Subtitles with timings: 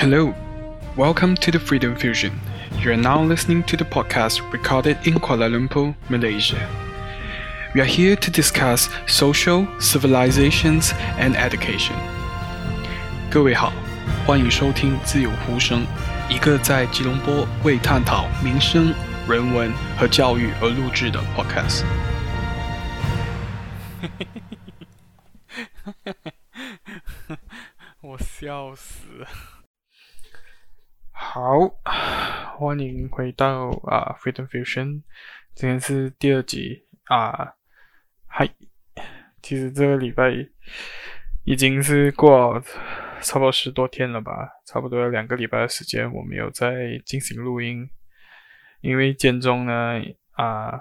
[0.00, 0.34] Hello,
[0.96, 2.32] welcome to the Freedom Fusion.
[2.80, 6.68] You are now listening to the podcast recorded in Kuala Lumpur, Malaysia.
[7.74, 11.96] We are here to discuss social, civilizations, and education.
[13.30, 13.72] 各位好，
[14.26, 15.86] 欢迎收听自由呼声，
[16.28, 18.94] 一个在吉隆坡为探讨民生、
[19.28, 21.84] 人文和教育而录制的 podcast。
[28.00, 29.26] 我笑死了。
[31.23, 31.69] 好，
[32.57, 35.03] 欢迎回到啊、Freedom Fusion，
[35.53, 37.53] 今天是第二集啊。
[38.25, 38.49] 嗨，
[39.41, 40.29] 其实这个礼拜
[41.45, 42.61] 已经是过
[43.21, 47.87] 差不多十多天了吧，差不多两个礼拜的时间我没有在进行录音，
[48.81, 50.77] 因为建中呢啊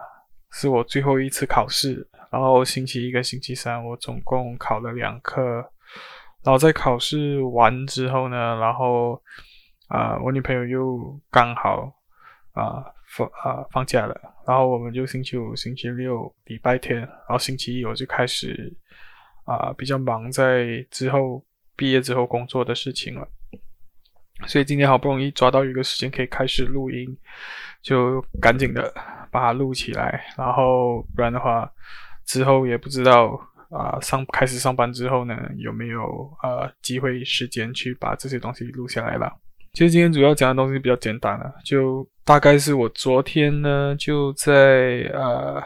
[0.51, 5.71] 是我最后一次考试，然后星期一跟星期三我总共考了两科，
[6.43, 9.23] 然后在考试完之后呢，然后。
[9.91, 11.93] 啊，我女朋友又刚好
[12.52, 14.15] 啊放啊放假了，
[14.47, 18.73] 然后我们就星期五、星期六、礼拜天，然后星期一我就开始
[19.45, 23.27] 啊比较忙，在之后毕业之后工作的事情了。
[24.47, 27.19] 所以今天好不容易抓到一个时间可以开始录音，
[27.82, 28.95] 就赶紧的
[29.32, 31.69] 把它录起来，然后不然的话
[32.25, 33.32] 之后也不知道
[33.71, 36.01] 啊上开始上班之后呢有没有
[36.45, 39.37] 呃机会时间去把这些东西录下来了。
[39.73, 45.63] 其实今天主要讲的东西比较简单了，就大概是我昨天呢就在呃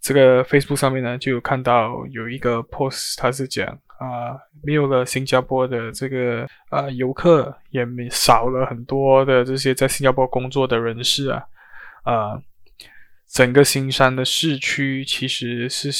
[0.00, 3.66] 这个 Facebook 上面呢就有看到有一个 post，他是讲
[3.98, 11.42] 啊、没有了新加坡的这个呃游客，也没少了很多的这些在新加坡工作的人士啊，
[12.04, 12.40] 啊、
[13.28, 15.90] 整个新山的市区其实是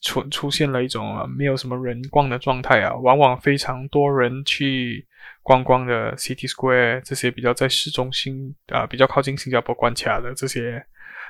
[0.00, 5.04] 出出现了一种没有什么人逛的状态啊，往往非常多人去。
[5.48, 10.84] 观光的 City Square 这些比较在市中心啊、比较靠近新加坡关卡的这些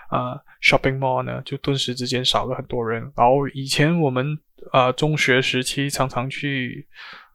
[0.08, 3.00] 啊、shopping mall 呢，就顿时之间少了很多人。
[3.16, 4.36] 然后以前我们
[4.72, 6.84] 啊、中学时期常常去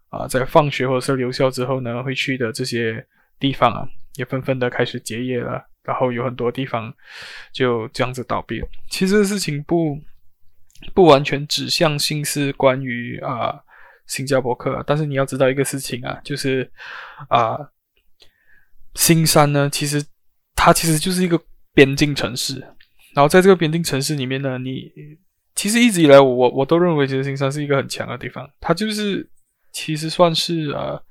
[0.09, 3.07] 啊、在放学或者是留校之后呢，会去的这些
[3.39, 3.87] 地方啊，
[4.17, 5.65] 也纷纷的开始结业了。
[5.83, 6.93] 然后有很多地方
[7.53, 8.67] 就这样子倒闭了。
[8.89, 9.97] 其实事情不
[10.93, 13.63] 不完全指向性是关于啊。
[14.07, 16.69] 新加坡客，但是你要知道一个事情啊，就是
[17.29, 17.57] 啊、
[18.95, 20.03] 新山呢，其实
[20.55, 21.39] 它其实就是一个
[21.73, 22.59] 边境城市。
[23.15, 24.91] 然后在这个边境城市里面呢，你
[25.55, 28.49] 其实一直以来我我都认为，其实新山是一个很强的地方。
[28.59, 29.27] 它就是
[29.71, 31.01] 其实算是呃，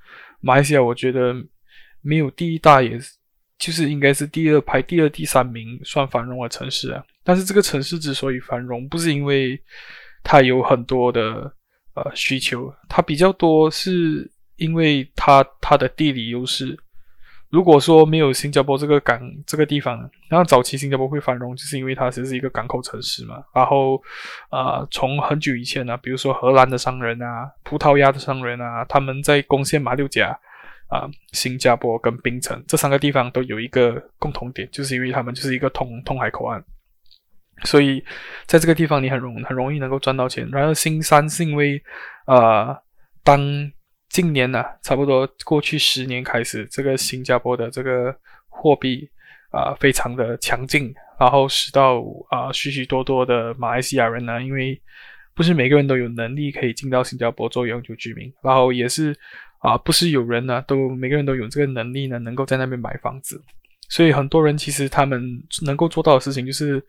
[0.41, 1.34] 马来西亚我觉得
[2.02, 2.98] 没有第一大，也
[3.58, 7.02] 就是应该是第二排第二、第三名算繁荣的城市啊。
[7.25, 9.60] 但是这个城市之所以繁荣，不是因为
[10.22, 11.52] 它有很多的。
[11.94, 16.78] 呃，需求它比较多，是因为它它的地理优势。
[17.50, 23.44] 如果说没有新加坡这个港这个地方，那早期新加坡会繁荣，就是因为它其实是一个港口城市嘛。
[23.54, 24.02] 然后，
[24.50, 30.34] 呃，从很久以前呢，比如说荷兰的商人啊，葡萄牙的商人啊，他们在攻陷马六甲
[30.88, 36.64] 啊、新加坡跟槟城这三个地方都有一个共同点，就是因为他们就是一个通通海口岸。
[37.64, 38.04] 所以，
[38.46, 40.48] 在这个地方你很容很容易能够赚到钱。
[40.50, 41.82] 然而，新山是因为，
[42.26, 42.76] 呃，
[43.22, 43.40] 当
[44.08, 48.14] 近年呢、差不多过去十年开始，这个新加坡的这个
[48.48, 49.08] 货币
[49.50, 54.80] 啊、非常的强劲，然后使到啊、许许多多的马来西亚人呢，因为
[55.34, 59.16] 不是每个人都有能力可以进到新加坡做永久居民，然后也是
[59.60, 63.40] 啊、不是有人呢，都每个人都有这个能力呢，能够在那边买房子。
[63.92, 65.20] 所以很多人其实他们
[65.66, 66.82] 能够做到的事情，就是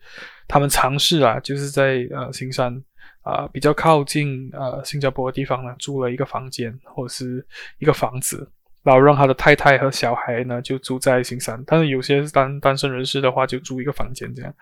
[0.48, 2.82] 他们尝试啊，就是在呃新山
[3.20, 7.46] 啊、比较靠近呃新加坡的地方呢，租了一个房间或者是
[7.78, 8.50] 一个房子，
[8.82, 11.62] 然后让他的太太和小孩呢就住在新山。
[11.66, 14.54] 但是有些单单身人士的话，就租一个房间这样。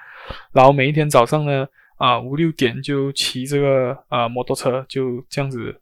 [0.52, 1.64] 然后每一天早上呢
[1.96, 5.72] 啊五六点就骑这个啊、摩托车就这样子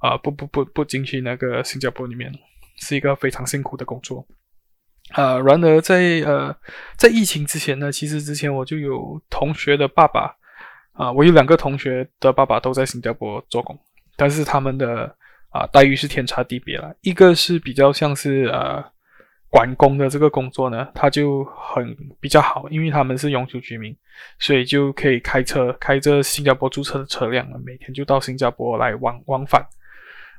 [0.00, 2.32] 啊不不不不进去那个新加坡里面，
[2.78, 4.26] 是一个非常辛苦的工作。
[5.12, 6.54] 啊、呃，然而在呃，
[6.96, 10.36] 在疫情之前呢，其实之前我就有同学的爸爸
[10.92, 13.78] 啊、我有两个同学的爸爸都在新加坡做工，
[14.16, 15.14] 但是他们的
[15.48, 16.94] 啊、待遇是天差地别了。
[17.00, 18.84] 一个是比较像是呃
[19.48, 23.96] 管工的这个工作呢，他就很比较好，因为他们是永久居民，
[24.38, 29.64] 所以就可以开车开着新加坡注册的车辆，每天就到新加坡来往往返。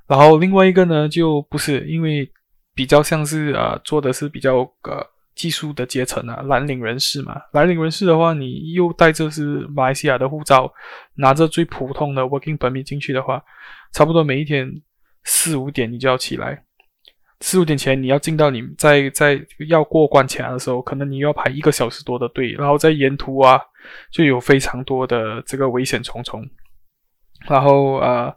[0.08, 2.32] 然后另外一个呢，就不是因为。
[2.74, 7.42] 比较像是呃做的是比较呃技术的阶层啊，蓝领人士嘛。
[7.54, 10.72] 蓝领人士的话，你又带着是马来西亚的护照，
[11.16, 13.44] 拿着最普通的 working permit 进去的话，
[13.92, 14.70] 差不多每一天
[15.24, 16.64] 四五点你就要起来，
[17.40, 19.40] 四五点前你要进到你在在
[19.70, 23.60] 要过关卡的时候，可能你要排一个小时多的队，然后在沿途啊
[24.12, 26.48] 就有非常多的这个危险重重，
[27.48, 28.30] 然后呃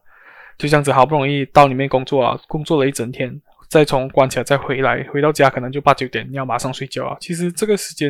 [0.56, 3.28] 就这样子好不容易到里面工作啊，工作了一整天，
[3.74, 7.16] 再从关卡再回来，回到家可能就八九点，你要马上睡觉啊。
[7.18, 8.08] 其实这个时间，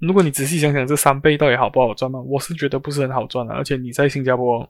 [0.00, 2.20] 如果你仔细想想，这三倍到底好不好赚嘛？
[2.20, 4.68] 我是觉得不是很好赚的，而且你在新加坡，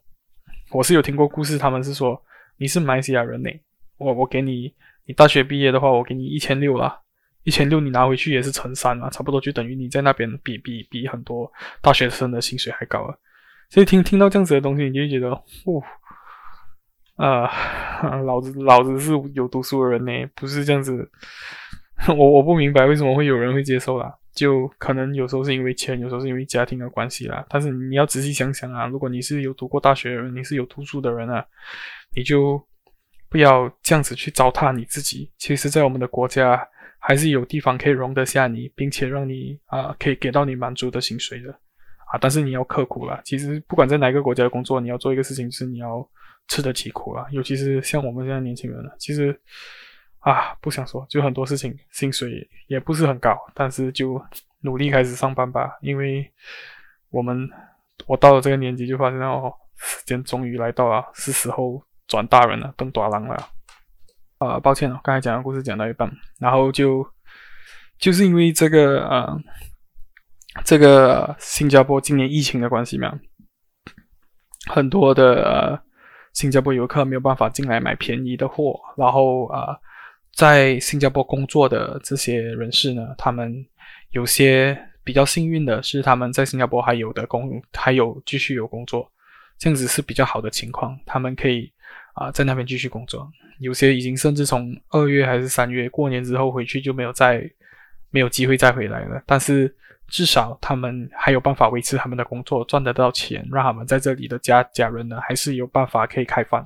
[0.69, 2.21] 我是有听过故事，他们是说
[2.57, 3.49] 你是马来西亚人呢，
[3.97, 4.71] 我我给你。
[5.07, 6.99] 你大学毕业的话，我给你一千六啦，
[7.43, 11.51] 一千六你拿回去也是乘三啊，差不多就等于你在那边比比比很多
[11.81, 13.15] 大学生的薪水还高啊。
[13.69, 15.81] 所以听听到这样子的东西，你就觉得，哦，
[17.17, 17.47] 呃，
[18.23, 21.09] 老子老子是有读书的人呢，不是这样子。
[22.07, 27.45] 我我不明白为什么会有人会接受啦，就可能有时候是因为钱，有时候是因为家庭的关系啦。
[27.49, 31.45] 但是你要仔细想想啊，如果你是有读过大学的人，你是有读书的人啊，
[32.15, 32.61] 你就。
[33.29, 35.29] 不要这样子去糟蹋你自己。
[35.37, 36.65] 其实，在我们的国家，
[36.97, 42.17] 还是有地方可以容得下你，并且让你啊、可以给到你满足的薪水的啊。
[42.21, 43.19] 但是你要刻苦啦。
[43.25, 46.09] 其实，不管在哪个国家工作，你要做一个事情，是你要
[46.47, 47.25] 吃得起苦啊。
[47.31, 49.39] 尤其是像我们这样年轻人了，其实
[50.19, 54.21] 啊，不想说，就很多事情薪水也不是很高，但是就
[54.61, 55.77] 努力开始上班吧。
[55.81, 56.29] 因为
[57.09, 57.49] 我们
[58.05, 61.83] 我到了这个年纪，就发现哦，时间终于来到了，是时候。
[62.07, 63.49] 转大人了，登大人了。
[64.37, 66.09] 啊、抱歉哦，刚才讲的故事讲到一半，
[66.39, 67.05] 然后就
[67.99, 69.37] 就是因为这个呃，
[70.63, 73.19] 这个新加坡今年疫情的关系嘛，
[74.71, 75.83] 很多的、
[76.37, 79.75] 新加坡游客没有办法进来买便宜的货，然后啊、
[80.35, 83.65] 在新加坡工作的这些人士呢，他们
[84.11, 89.11] 有些比较幸运的是，他们在新加坡还有的工，还有继续有工作，
[89.57, 91.71] 这样子是比较好的情况，他们可以。
[92.13, 97.47] 啊，在那边继续工作，有些已经甚至从二月还是三月过年之后回去就没有再
[98.09, 99.21] 没有机会再回来了。
[99.27, 99.71] 但是
[100.07, 106.63] 至少他们还有办法维持他们的工作，赚得到钱，让他们在这里的家家人呢还是有办法可以开饭。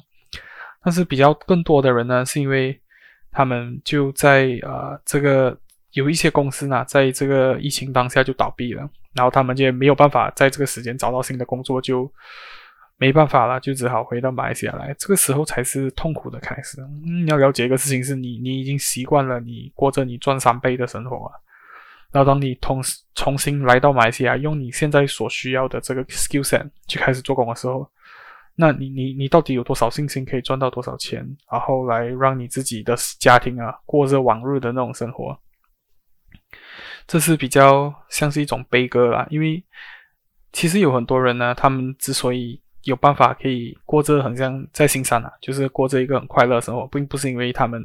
[0.83, 2.79] 但是比较更多的人呢，是因为
[3.31, 5.57] 他们就在啊这个
[5.91, 12.11] 有一些公司呢，在这个疫情当下就倒闭了，然后他们就没有办法在这个时间找到新的工作，就。
[12.97, 14.95] 没办法了，就只好回到马来西亚来。
[14.95, 16.79] 这个时候才是痛苦的开始。
[17.03, 21.31] 嗯，要了解一个事情是你，你已经习惯了你过着你赚三倍的生活了。
[22.11, 27.89] 然后当你同时重新来到马来西亚，用你现在所需要的这个 skill set 去开始做工的时候，
[28.55, 35.37] 那你你你到底有多少信心可以赚到多少钱，然后来让你自己的家庭啊过着往日的那种生活？
[37.07, 39.63] 这是比较像是一种悲歌啦，因为
[40.51, 47.81] 其实有很多人呢，他们之所以有办法可以过着很像在新山啊，就是过着一个很快乐的生活，并不是因为他们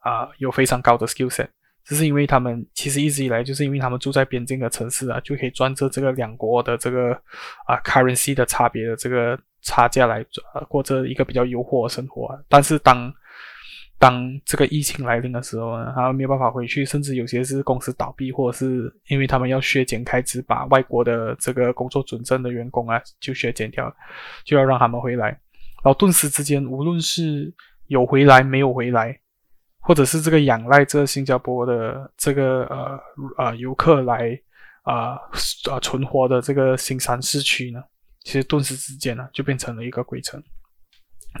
[0.00, 1.48] 啊、有非常高的 skill set，
[1.86, 7.12] 只是因为他们其实一直以来就是因为他们住在边境的城市啊，就可以赚着这个两国的这个
[7.66, 12.38] 啊 currency 的差别的这个差价来呃过着一个比较诱惑的生活啊。
[12.48, 13.12] 但是当
[13.98, 23.90] 当这个疫情来临的时候呢，他们没有办法回去，甚至有些是公司倒闭，或者是因为他们要削减开支，把外国的这个工作准证的员工啊就削减掉，
[24.44, 25.28] 就要让他们回来。
[25.28, 27.50] 然后顿时之间，无论是
[27.86, 29.18] 有回来没有回来，
[29.86, 32.98] 或者是这个仰赖这新加坡的这个呃
[33.38, 34.38] 呃游客来
[34.82, 35.20] 啊啊、
[35.64, 37.80] 呃呃、存活的这个新山市区呢，
[38.24, 40.42] 其实顿时之间呢就变成了一个鬼城。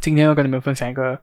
[0.00, 1.20] 今天要跟你们分享一个。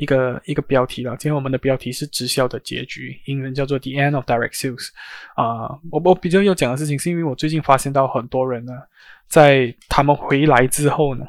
[0.00, 4.90] 一个一个标题了，今天我们的标题是直销的结局，英文叫做 The End of Direct Sales。
[5.34, 8.72] 啊、我我比较要讲的事情，是因为我最近发现到很多人呢，
[9.26, 11.26] 在他们回来之后呢，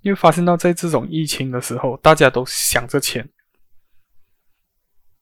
[0.00, 3.28] 因为发现到在这种疫情的时候，大家都想着钱，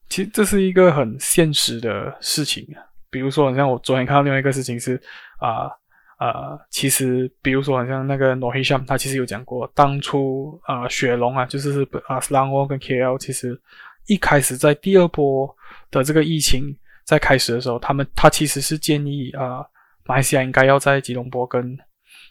[0.08, 2.66] 其实这是一个很现实的事情。
[3.10, 5.00] 比如说，像我昨天看到另外一个事情是
[5.38, 5.70] 啊。
[6.18, 13.60] 呃，其实，比如说，好像那个 Norisham 他其实有讲过，当初啊、雪隆啊，就是啊，Selangor 跟 KL，其实
[14.06, 15.54] 一开始在第二波
[15.90, 19.62] 的这个疫情在开始的时候，他们他其实是建议啊、
[20.06, 21.78] 马来西亚应该要在吉隆坡跟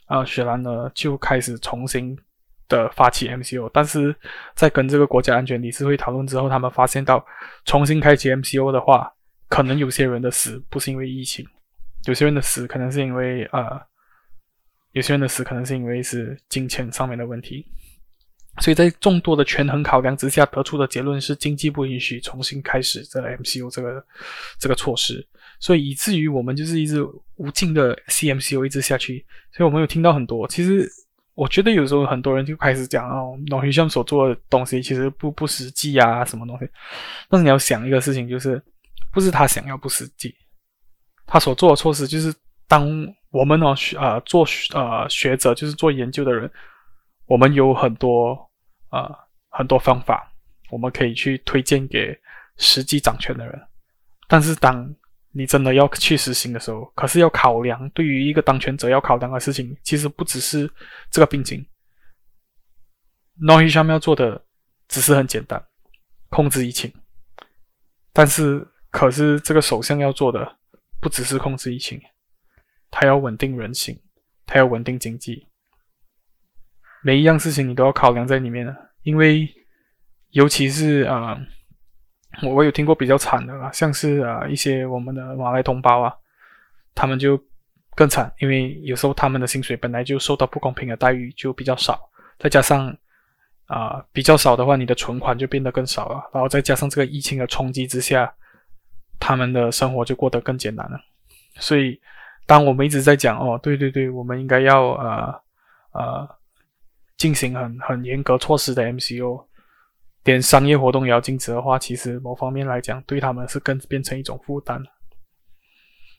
[0.08, 2.18] 啊、雪兰呢就开始重新
[2.68, 4.16] 的发起 MCO，但是
[4.56, 7.26] 在跟这个国家安全理事会讨论之后，他们发现到
[7.66, 9.12] 重新开启 MCO 的话，
[9.50, 11.46] 可能有些人的死不是因为疫情。
[12.06, 13.82] 有些人的死可能是因为呃，
[14.92, 17.66] 有些人的死可能是因为是金钱上面的问题，
[18.62, 24.06] 所以在众多的权衡考量之下得出的结论是经济不允许重新开始这个 MCO 这个
[24.60, 25.28] 这个措施，
[25.60, 27.04] 所以以至于我们就是一直
[27.38, 30.88] 无尽的 CMCO 一直下去，所以我们有听到很多，其实
[31.36, 36.70] 我觉得有时候很多人就开始讲哦，Noh Hisham 所做的东西其实不不实际啊，什么东西。
[37.30, 38.62] 但是你要想一个事情，就是
[39.12, 40.34] 不是他想要不实际，
[41.26, 42.34] 他所做的措施就是，
[42.68, 42.90] 当
[43.32, 46.50] 我们呢学呃做呃学者，就是做研究的人，
[47.26, 48.38] 我们有很多
[48.90, 49.14] 呃
[49.50, 50.32] 很多方法，
[50.72, 52.18] 我们可以去推荐给
[52.56, 53.62] 实际掌权的人。
[54.30, 54.90] 但是当
[55.38, 60.72] 你真的要去实行的时候，可是要考量，对于一个当权者要考量的事情，其实不只是
[61.12, 61.60] 这个病情。
[63.42, 64.42] n o h i s h a m 要做的
[64.88, 65.62] 只是很简单，
[66.30, 66.90] 控制疫情。
[68.14, 70.58] 但是，可是这个首相要做的
[71.02, 72.02] 不只是控制疫情，
[72.90, 74.02] 他要稳定人心，
[74.46, 75.46] 他要稳定经济。
[77.04, 78.74] 每一样事情你都要考量在里面，
[79.04, 79.54] 因为
[80.30, 81.38] 尤其是啊。
[82.42, 86.14] 我我有听过比较惨的啦，像是啊一些我们的马来同胞啊，
[86.94, 87.42] 他们就
[87.96, 92.00] 更惨，因为有时候他们的薪水本来就受到不公平的待遇，就比较少，
[92.40, 92.96] 再加上
[93.68, 98.32] 啊、比较少的话，你的存款就变得更少了，然后再加上这个疫情的冲击之下，
[99.20, 101.00] 他们的生活就过得更艰难了。
[101.56, 102.00] 所以，
[102.46, 105.42] 当我们一直在讲哦，对对对，我们应该要呃
[105.94, 106.30] 呃
[107.18, 109.44] 进行很很严格措施的 MCO。
[110.26, 114.84] 连商业活动也要禁止的话，其实某方面来讲，对他们是更变成一种负担。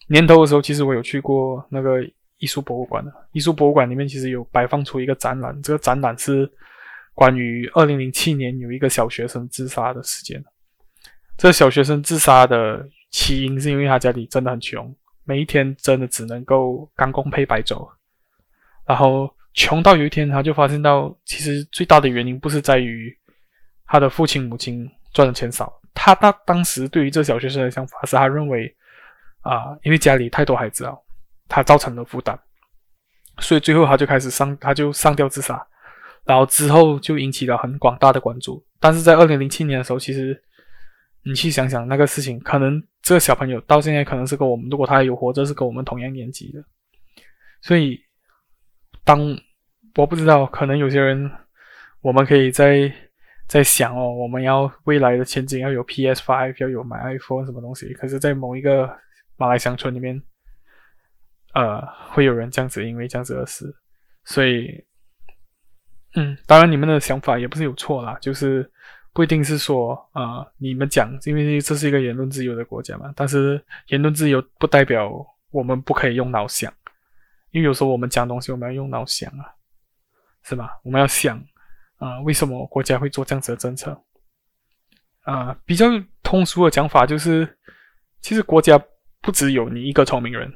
[0.06, 2.00] 年头的时候，其实我有去过那个
[2.38, 3.12] 艺术博物馆的。
[3.32, 6.48] 艺术博物馆里面其实有摆放出一个展览，这个展览是
[7.14, 10.42] 关于二零零七年有一个小学生自杀的事件。
[11.36, 14.94] 这小学生自杀的起因是因为他家里真的很穷，
[15.25, 17.90] 每一天真的只能够干工配白粥，
[18.86, 23.12] 然后穷到有一天他就发现到，其实最大的原因不是在于。
[23.87, 28.75] 他的父亲母亲赚的钱少，他当当时对于这小学生的想法是他认为，
[29.43, 30.93] 啊、因为家里太多孩子啊，
[31.49, 32.38] 他造成了负担，
[33.38, 35.64] 所以最后他就开始上，他就上吊自杀，
[36.25, 38.62] 然后之后就引起了很广大的关注。
[38.81, 40.37] 但是在二零零七年的时候，其实
[41.23, 46.62] 你去想想那个事情，可能这个小朋友到现在可能是跟我们，如果他还有活着，是跟我们同样年纪的，
[47.62, 47.99] 所以
[49.05, 49.21] 当
[49.95, 51.31] 我不知道，可能有些人，
[52.00, 52.93] 我们可以在。
[53.48, 57.92] 在想哦，我们要未来的前景要有 PS5，要有买 iPhone 什么东西。
[57.94, 58.92] 可是，在某一个
[59.36, 60.20] 马来乡村里面，
[61.54, 63.72] 呃，会有人这样子因为这样子而死。
[64.24, 64.84] 所以，
[66.16, 68.68] 嗯，当然你们的想法也不是有错啦，就是
[69.12, 73.12] 不一定是说，呃，你们讲，因为这是一个言论自由的国家嘛。
[73.14, 76.72] 但是言论自由不代表我们不可以用脑想，
[77.52, 79.54] 因为有时候我们讲东西，我们要用脑想啊，
[80.42, 80.80] 是吧？
[80.82, 81.40] 我们要想。
[81.98, 83.98] 啊、为什么国家会做这样子的政策？
[85.22, 85.86] 啊、比较
[86.22, 87.48] 通俗的讲法就是，
[88.20, 88.80] 其实国家
[89.20, 90.52] 不只有你一个聪明人，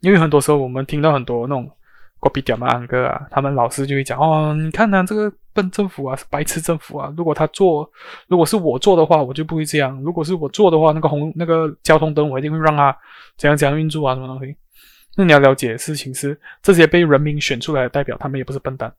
[0.00, 1.70] 因为很多时候我们听到很多那种
[2.18, 7.88] 国比屌嘛安哥啊，他们老师就会讲哦，你看他这个笨政府啊，是白痴政府啊，如果他做，
[8.26, 12.96] 如果是我做的话，我就不会这样；如果是我做的话，那个红那个交通灯我一定会让他
[13.36, 14.56] 怎样怎样运作啊，什么东西。
[15.14, 18.92] 那你要了解的事情是，这些被人民选出来的代表，他们也不是笨蛋。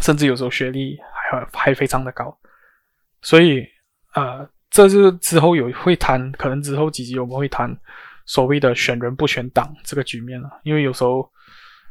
[0.00, 0.98] 甚至有时候学历
[1.30, 2.36] 还还非常的高，
[3.22, 3.66] 所以
[4.14, 7.76] 呃，这是之后有会谈，可能之后几集我们会谈
[8.26, 10.48] 所谓的选人不选党这个局面了。
[10.62, 11.22] 因为有时候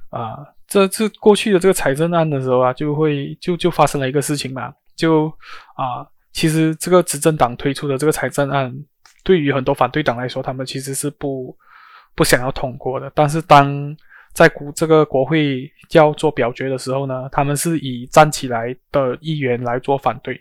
[0.10, 5.28] 啊、呃，这次过去的这个财政案的时候啊，就会就就发生了一个事情嘛，就
[5.76, 8.74] 啊、其实这个执政党推出的这个财政案，
[9.24, 11.56] 对于很多反对党来说，他们其实是不
[12.16, 13.12] 不想要通过的。
[13.16, 13.96] 但是当
[14.38, 20.40] 在国这个国会要做表决的时候呢，他们是以站起来的议员来做反对，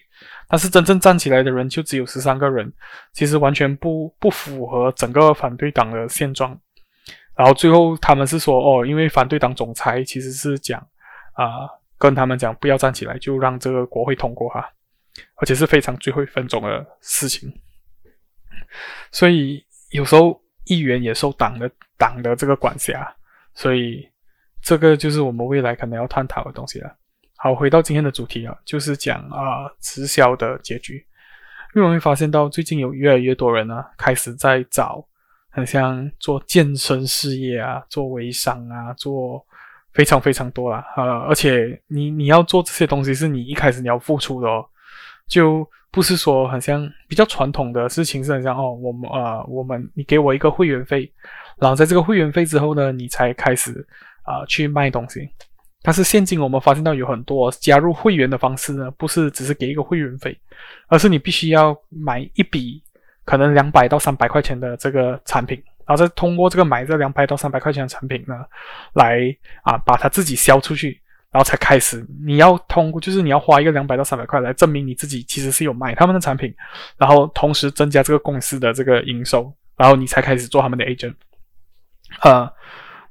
[0.51, 2.71] 但是真正站起来的人就只有十三个人，
[3.15, 6.61] 其实完全不不符合整个反对党的现状。
[7.35, 10.79] 然后最后他们是说，哦，因为反对党总裁其实是讲
[11.33, 11.65] 啊、
[11.97, 14.69] 跟他们讲不要站起来，就让这个国会通过哈，
[15.37, 17.51] 而且是非常最后一分钟的事情。
[19.11, 23.11] 所以有时候议员也受党的党的这个管辖。
[23.57, 24.07] 所以，
[24.63, 26.95] 这个就是我们未来可能要探讨的东西了。
[27.39, 31.05] 好，回到今天的主题啊，就是讲啊直销的结局。
[31.75, 35.03] 因为我们会发现到最近有越来越多人呢，开始在找，
[35.51, 39.45] 很像做健身事业啊，做微商啊，做
[39.93, 40.85] 非常非常多啦。
[40.97, 44.65] 呃，而且你你要做这些东西，是你一开始你要付出的哦，
[45.27, 51.11] 就不是说很像比较传统的事情，是很像哦，我们啊，我们你给我一个会员费。
[51.61, 53.87] 然后在这个会员费之后呢，你才开始
[54.23, 55.29] 啊、去卖东西。
[55.83, 60.37] 但是现今我们发现到有很多加入会员的方式呢，不是只是给一个会员费，
[60.89, 62.83] 而是你必须要买一笔
[63.25, 68.35] 可能两百到三百块钱的这个产品，然后再通过这个买这两百到三百块钱的产品呢，
[68.95, 76.53] 来啊把它自己销出去，然后才开始，你要通过，就是你要花一个两百到三百块来证明你自己其实是有买他们的产品，
[76.99, 81.15] 然后同时增加这个公司的这个营收，然后你才开始做他们的 agent。
[82.23, 82.51] 呃，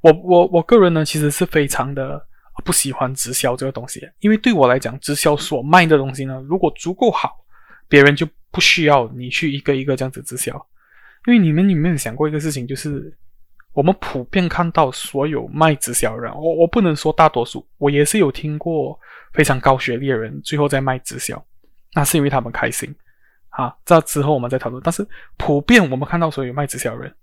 [0.00, 2.24] 我我我个人呢，其实是非常的
[2.64, 7.36] 不喜欢直销这个东西，因为对我来讲，直销所卖的东西呢，如果足够好，
[7.88, 10.54] 别人就不需要你去一个一个这样子直销，
[11.26, 13.16] 因为你们有没有想过一个事情，就是。
[13.76, 18.98] 我们普遍看到所有卖直销人，我我不能说大多数，我也是有听过
[19.34, 21.44] 非常高学历的人最后在卖直销，
[21.92, 22.96] 那是因为他们开心
[23.50, 23.76] 啊。
[23.84, 24.82] 这之后我们再讨论。
[24.82, 27.14] 但是普遍我们看到所有卖直销人，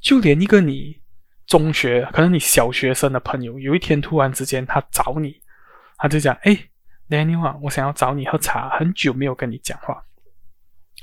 [0.00, 0.98] 就连一个你
[1.46, 5.40] 中学可能你小学生的朋友，有一天突然之间他找你，
[5.96, 6.58] 他就讲：“哎
[7.08, 10.02] ，Daniel 啊，我想要找你喝茶，很久没有跟你讲话。”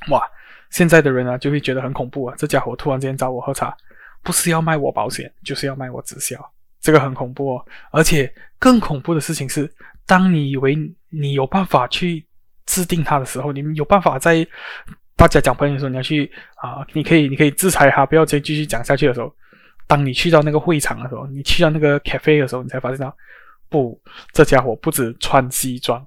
[0.10, 0.28] 哇，
[0.70, 3.76] 现在的人啊就会觉得很恐怖啊，这家伙突然之间找我喝茶。
[4.24, 6.36] 不是要卖我保险，就是要卖我直销，
[6.82, 7.66] 这个很恐怖哦。
[7.92, 9.72] 而且更恐怖的事情是，
[10.06, 10.76] 当你以为
[11.10, 12.26] 你有办法去
[12.66, 14.46] 制定他的时候，你有办法在
[15.18, 19.34] 大家讲朋友的时候，你要去啊、你可以，你可以制裁他，不要再继续讲下去的时候，
[19.88, 23.14] 当你去到那个会场的时候，你去到那个 cafe 的时候，你才发现到，
[23.68, 24.00] 不，
[24.32, 26.06] 这家伙不止穿西装，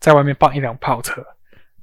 [0.00, 1.24] 在外面放一辆跑车，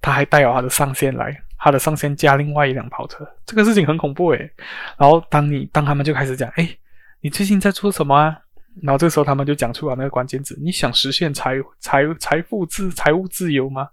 [0.01, 1.41] 他还带有他的上线来。
[1.57, 4.51] 他的上线加另外一辆跑车，这个事情很恐怖诶。
[4.99, 6.77] 然后当你当他们就开始讲，诶，
[7.21, 8.37] 你最近在做什么啊？
[8.83, 13.89] 然后这时候他们就讲出了那个关键字：你想实现财财财富自财务自由吗？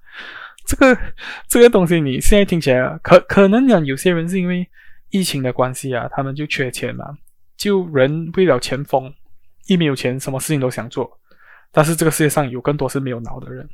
[0.64, 0.98] 这个
[1.48, 4.66] 这个东西你现在听起来可可能讲有些人是因为
[5.10, 7.04] 疫情的关系啊，他们就缺钱嘛，
[7.56, 9.12] 就人为了钱疯，
[9.66, 11.18] 一没有钱什么事情都想做。
[11.70, 13.68] 但是这个世界上有更多是没有脑的人。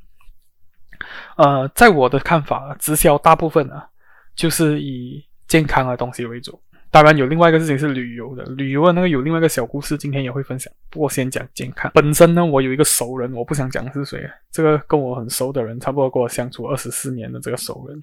[1.36, 3.88] 呃，在我的看法，直销大部分啊，
[4.34, 6.60] 就是以健康的东西为主。
[6.90, 10.72] 当然，有另外一个事情是旅游的，旅游的那个有另外一个小故事，今天也会分享。
[10.88, 11.90] 不过先讲健康。
[11.94, 18.02] 本身呢，我有一个熟人，我不想讲是谁，这个跟我很熟的人，差不多跟我相处二十四年的这个熟人，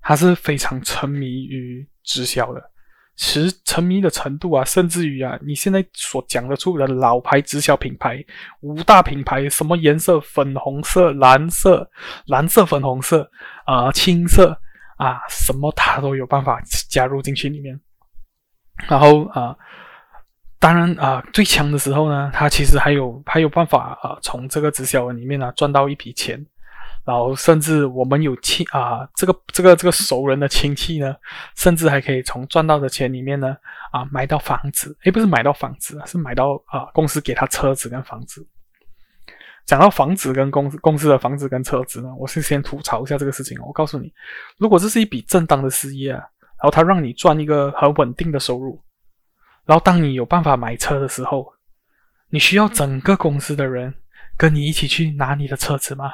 [0.00, 2.62] 他是非常沉迷于直销的。
[3.14, 8.24] 其实沉迷的程度啊，甚至于啊，你现在所讲得出的老牌直销品牌，
[8.60, 10.18] 五大品牌，什么颜色？
[10.20, 11.88] 粉红色、蓝色、
[12.26, 13.30] 蓝色、粉红色，
[13.66, 14.56] 啊、青色，
[14.96, 17.78] 啊，什么他都有办法加入进去里面。
[18.88, 19.56] 然后啊、
[20.58, 26.44] 当然啊、最强的时候呢，他其实还有还有办法啊，从这个直销里面呢赚到一笔钱。
[27.04, 31.12] 然后甚至我们有亲啊，这个这个这个熟人的亲戚呢，
[31.56, 33.56] 甚至还可以从赚到的钱里面呢
[33.90, 38.46] 啊买到房子，诶，不是买到房子，是买到啊公司给他车子跟房子。
[39.64, 43.58] 讲到房子跟公司公司的房子跟车子呢，我是先吐槽一下这个事情。
[43.62, 44.12] 我告诉你，
[44.58, 48.80] 如果这是一笔正当的事业，然后他让你赚一个很稳定的收入，
[49.64, 51.52] 然后当你有办法买车的时候，
[52.28, 53.94] 你需要整个公司的人
[54.36, 56.12] 跟你一起去拿你的车子吗？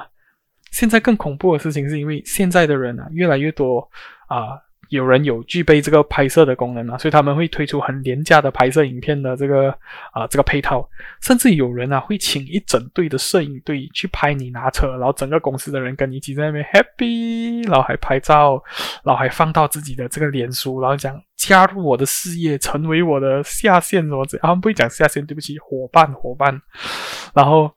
[0.71, 3.89] 现在更恐怖的事情是因为现在的人啊，越来越多
[4.27, 9.71] 啊、有人有具备这个拍摄的功能啊，所以他们会推出很廉价的拍摄影片的这个
[10.13, 10.89] 啊、这个配套，
[11.21, 18.63] 甚至有人啊会请一整队的摄影队去拍你拿车，然后整个公司的人跟你一起在那边 happy，然后还拍照，
[19.05, 26.61] 然后还放到自己的这个脸书，然后讲加入我的事业，成为我的下线什么子，他们不会讲下线，对不起，伙伴伙伴，
[27.35, 27.73] 然后。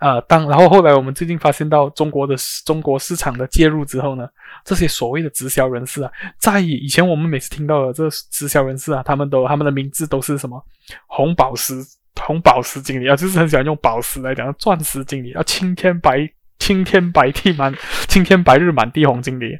[0.00, 2.34] 啊、当然后后来我们最近发现到中国的
[2.64, 4.26] 中国市场的介入之后呢，
[4.64, 10.64] 这些所谓的直销人士啊，在以前我们每次听到的这直销人士啊，他们都他们的名字都是什么
[11.06, 11.74] 红宝石
[12.16, 16.26] 红宝石经理啊，就是很喜欢用宝石来讲钻石经理啊，青天白
[16.58, 17.70] 青天白地满
[18.08, 19.54] 青天白日满地红经理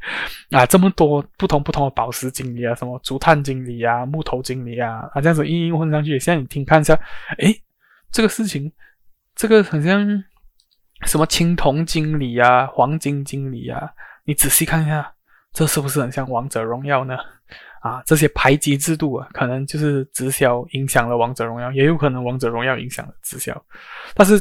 [0.53, 6.99] 啊，这么多不同不同的宝石经理啊，什么竹炭经理啊，木头经理啊，啊这样子一一混上去，现在你听看一下，
[7.41, 7.61] 诶，
[8.11, 8.73] 这个事情
[9.37, 10.25] 这个好像。
[11.07, 13.91] 什么青铜经理啊，黄金经理啊，
[14.25, 15.13] 你仔细看一下，
[15.53, 17.17] 这是不是很像王者荣耀呢？
[17.81, 23.65] 啊，这些排级制度啊，可能就是直销影响了王者荣耀，也有可能王者荣耀影响了直销。
[24.15, 24.41] 但是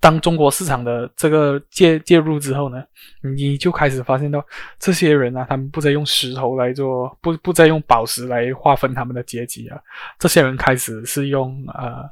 [0.00, 2.82] 当中国市场的这个介介入之后呢，
[3.22, 4.44] 你就开始发现到
[4.78, 9.80] 这些人啊，他们不再用石头来做，不不再用宝石来划分他们的阶级啊，
[10.18, 12.10] 这些人开始是用呃。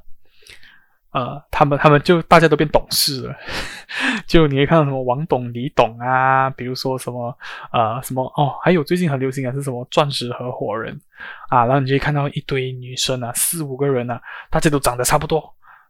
[1.11, 3.35] 呃，他们他们就大家都变懂事了，
[4.29, 7.35] 就你会看到什么王董、李董啊，比如说什么
[7.73, 11.01] 呃什么哦，还有最近很流行的是什么钻石合伙人
[11.49, 15.41] 啊，然后你就会看到一堆女生啊，四五个人啊，大家都长得差不多，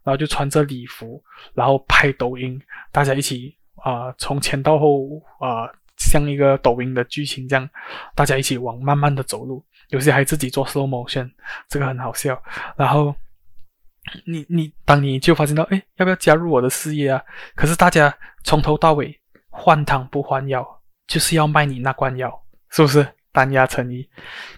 [0.05, 1.21] 然后就穿着礼服，
[1.53, 2.57] 然后拍抖音，
[2.89, 3.53] 大家一起
[3.83, 5.05] 啊、从前到后
[5.39, 7.69] 啊、像一个抖音的剧情这样，
[8.15, 11.29] 大家一起往慢慢的走路，有些还自己做 slow motion，
[11.67, 12.41] 这个很好笑，
[12.77, 13.13] 然后。
[14.25, 17.21] 你你当你就发现到，哎，要不要加入我的事业啊？
[17.55, 20.65] 可是大家从头到尾换汤不换药，
[21.07, 23.07] 就是要卖你那罐药，是不是？
[23.31, 24.07] 单压成一，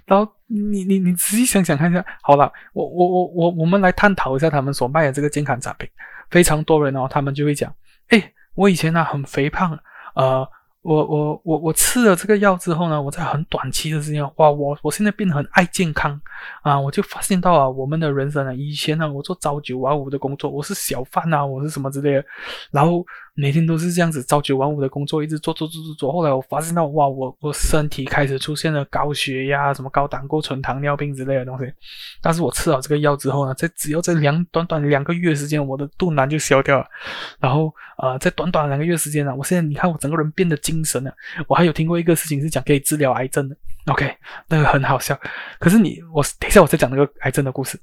[0.05, 5.89] 然后你你你仔细想想看一下，好了，我我我我我们来探讨一下他们所卖的这个健康产品。
[6.29, 7.73] 非常多人哦，他们就会讲，
[8.07, 9.77] 哎，我以前呢、啊、很肥胖，
[10.15, 10.47] 呃。
[10.81, 16.19] 我我我我吃了这个药之后呢，我在很短期的时间，哇，我我现在变得很爱健康
[16.63, 16.79] 啊！
[16.79, 22.25] 我就发现到啊，我们的人生啊，以前呢，我做朝九晚五的工作，我是小贩啊，我是什么之类的，
[22.71, 26.11] 然后每天都是这样子朝九晚五的工作，一直做做做做做。
[26.13, 31.65] 后来我发现到，哇，我我身体开始出现了高血压、什么高胆固醇、糖尿病之类的东西。
[32.21, 36.85] 但是我吃了这个药之后呢，在只要在两短短两个月时间，我的肚腩就消掉了。
[37.39, 40.57] 然后呃，在短短两个月时间呢，我现在你看我整个人变得。
[40.61, 41.11] 精神了，
[41.47, 44.15] 我还有听过一个事情是讲可以治疗癌症的，OK，
[44.47, 45.19] 那个很好笑。
[45.59, 47.79] 可是你，我等一下我再讲那个癌症的故事。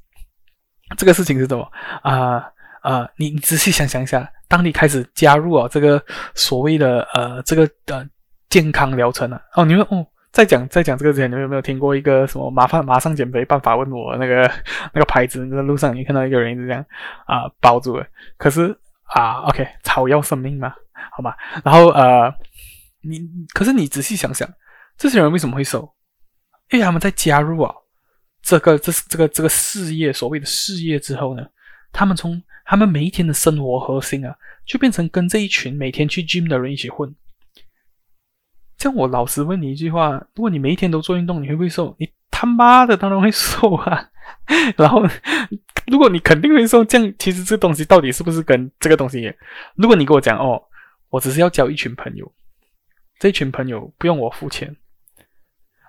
[0.97, 1.69] 这个事情是什么
[2.03, 2.49] 啊？
[2.83, 6.03] 呃，你你仔细想想一下，当你开始加入啊这个
[6.35, 8.07] 所谓的呃这个呃
[8.49, 13.77] 健康疗程啊，哦，你们哦，在讲在讲这个之前，你们有没有听过一个什么麻烦马上减肥办法？
[13.77, 14.51] 问我那个
[14.93, 16.85] 那个牌子，在路上你看到一个人一直这样
[17.27, 20.75] 啊、呃、包住了，可是啊，OK，草药生命嘛，
[21.17, 22.33] 好吧，然后呃。
[23.01, 23.21] 你
[23.55, 24.47] 可是你仔细想想，
[24.99, 25.89] 这些人为什么会瘦？
[26.71, 27.73] 因为他们在加入啊
[28.43, 31.47] 这个这是这个这个事业所谓的事业之后呢，
[31.93, 37.13] 他们从他们每一天的生活核心啊，就变成跟这一群每天去 gym 的人一起混。
[38.77, 41.97] 像我老实问你一句话：如果你每一天都做运动，你会不会瘦？
[41.99, 44.11] 你他妈的当然会瘦啊！
[44.77, 45.03] 然后
[45.87, 49.35] 如果你肯定会瘦，这样其实这东西到底是不是跟这个东西？
[49.75, 50.63] 如果你跟我讲哦，
[51.09, 52.31] 我只是要交一群朋友。
[53.19, 54.77] 这群朋友不用我付钱，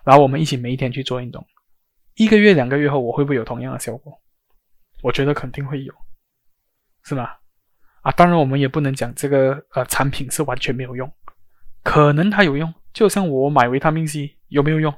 [0.06, 1.46] 然后我们一起每一天去做运动，
[2.16, 4.18] 一个月两个月后，我会不会有同样的效果？
[5.04, 5.94] 我觉得肯定会有，
[7.10, 7.30] 是吗？
[8.02, 11.12] 啊，当然我们也不能讲这个呃产品是完全没有用，
[11.84, 14.94] 可能它有用，就像我买维他命 C 有没有用？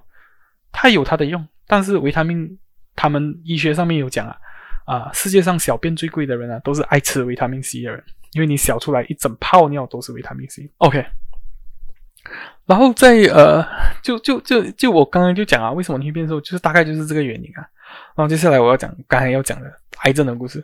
[0.71, 2.59] 它有它的用，但是维他命
[2.95, 4.37] 他们医学上面有讲啊，
[4.85, 10.69] 啊，世界上小便最贵的人啊，都是爱吃维他命 C 的人，因为你小出来一整泡尿都是维他命 C。
[10.77, 11.05] OK。
[12.67, 13.65] 然后再呃，
[14.03, 17.65] 就就就就我刚刚就讲啊，为什么你会变瘦，就是大概就是这个原因啊。
[18.15, 20.63] 然后接下来我要讲刚才要讲的癌症的故事。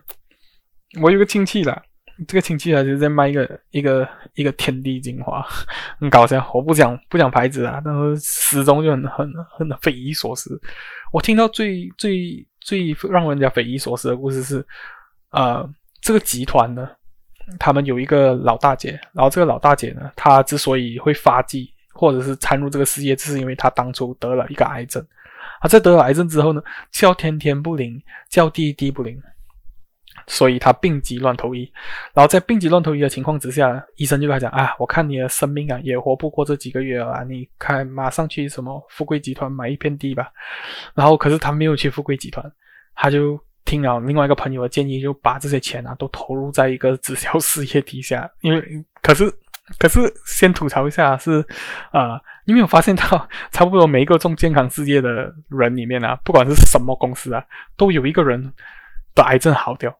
[1.01, 1.81] 我有个亲戚啦，
[2.27, 5.45] 这个亲戚啊就是在卖一个一个一个天地精华，
[5.99, 6.49] 很搞笑。
[6.53, 10.59] 我不讲不讲牌子啊，但是始终就很很很匪夷所思。
[11.11, 14.65] 我听到最最最让人家匪夷所思的故事是，
[15.31, 15.69] 呃，
[16.01, 16.89] 这个集团呢。
[17.59, 25.01] 他们有一个老大姐，然后这个老大姐呢，她之所以会发迹或者是参入这个事业，就是因为她当初得了一个癌症。
[25.61, 29.17] 啊，在得了癌症之后呢，叫天天不灵，叫地地不灵，
[30.27, 31.69] 所以他病急乱投医。
[32.13, 40.29] 然后在病急乱投医的情况之下，医生就跟他讲啊，我看你的生命啊也活不过这几个月了，你看马上去什么富贵集团买一片地吧。
[40.93, 42.45] 然后可是他没有去富贵集团，
[42.95, 43.39] 他就。
[43.67, 48.25] 听了另外一个朋友的建议，就把这些钱啊都投入在一个直销事业底下。
[48.39, 48.63] 因为
[49.01, 49.29] 可是
[49.77, 51.41] 可是先吐槽一下是，
[51.91, 57.43] 啊、呃，你没有发现到差不多每一个做健康事业的人里面啊，不管是什么公司啊，
[57.75, 58.41] 都有一个人
[59.13, 59.93] 的癌症好掉，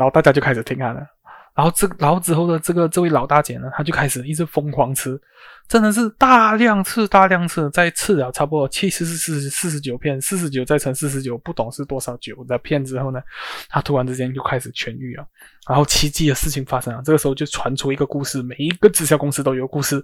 [0.00, 1.06] 然后大家就开始听他的。
[1.52, 5.20] 然后这然后之后的这个这位老大姐呢，她就开始一直疯狂吃。
[5.68, 13.20] 真的是大量次、大量次，再吃了差不多七十四、四十九片，四十九再乘四十九，不懂是多少九的片之后呢，
[13.68, 15.26] 他突然之间就开始痊愈了，
[15.68, 17.02] 然后奇迹的事情发生了。
[17.04, 20.02] 这个时候就传出一个故事，每一个直销公司都有故事。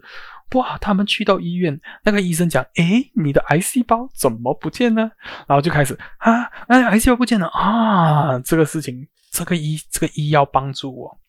[0.55, 5.11] 哇，他们去到医院，那个医生讲：“诶，你的癌细胞怎么不见呢？”
[5.49, 8.39] 然后就开始啊，哎，癌细胞不见了啊！
[8.45, 11.21] 这个事情，这个医，这个医药帮助我。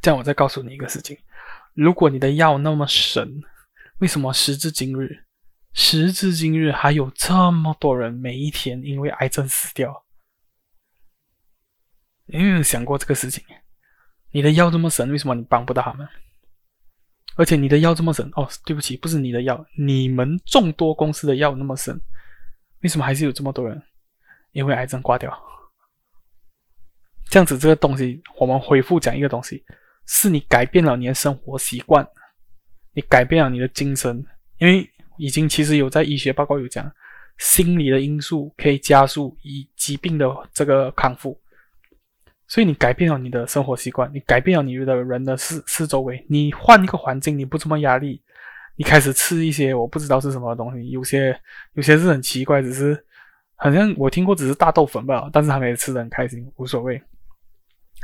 [0.00, 1.16] 这样，我再告诉你一个事情。
[1.74, 3.40] 如果你的药那么神，
[4.00, 5.24] 为什么时至今日，
[5.74, 10.04] 时至今日还有这么多人每一天因为癌症死掉？
[12.26, 13.44] 你有没有想过这个事情？
[14.32, 16.08] 你的药这么神，为什么你帮不到他们？
[17.36, 21.96] 而且你的药这么神，哦，对不起，不是你的药，你们众多公司的药那么神，
[22.80, 23.80] 为什么还是有这么多人
[24.50, 25.32] 因为癌症挂掉？
[27.32, 29.64] 这样子，这个东西，我们回复讲一个东西。
[30.04, 32.06] 是你改变了你的生活习惯，
[32.92, 34.22] 你改变了你的精神，
[34.58, 36.92] 因为已经其实有在医学报告有讲，
[37.38, 41.40] 心理的因素可以加速以疾病的这个康复，
[42.46, 48.20] 所以你改变了你的生活习惯，你改变了你的人的四四周围，你换一个环境，你不这么压力，
[48.76, 51.34] 你开始吃一些我不知道是什么东西，有些
[51.72, 53.02] 有些是很奇怪，只是
[53.54, 57.00] 好像我听过只是大豆粉吧，但是他们也吃的很开心，无所谓。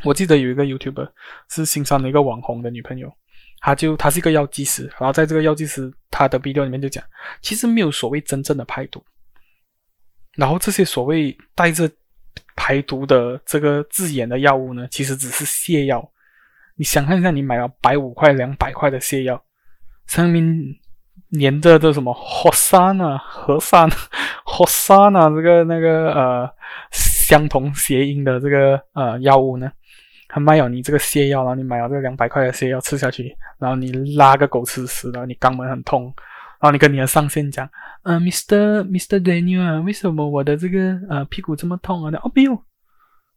[0.05, 1.09] 我记得有一个 YouTuber
[1.51, 3.13] 是新上的一个网红的女朋友，
[3.61, 7.03] 他就他是一个药剂师，然后在这个药剂师他的 video 里面就讲，
[7.43, 9.03] 其实没有所谓真正的排毒，
[10.37, 11.91] 然后这些所谓带着
[12.55, 16.09] 排毒的这个字眼的药物呢，其实只是泻药。
[16.77, 19.43] 你想象一下，你买了百五块、两百块的泻药，
[20.07, 20.47] 上面
[21.41, 23.91] 粘着的什么活山啊、和山、
[24.47, 26.49] 活山啊，这个那个呃
[26.93, 29.69] 相同谐音的这个呃药物呢？
[30.29, 36.05] 他卖了你这个泻药，然后你买了这个两百块的泻药吃下去，然后你拉个狗吃屎，然后你肛门很痛，
[36.61, 37.67] 然后你跟你的上线讲，
[38.03, 38.85] 呃，Mr.
[38.85, 39.19] Mr.
[39.19, 42.13] Daniel 啊，为什么我的这个呃屁股这么痛啊？
[42.23, 42.63] 哦，没有，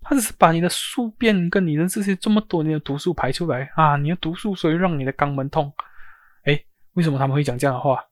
[0.01, 5.71] 他只是把你的宿便跟你的这些这么多年的毒素排出来啊，你的毒素所以让你的肛门痛。
[6.45, 8.04] 诶，为什么他们会讲这样的话？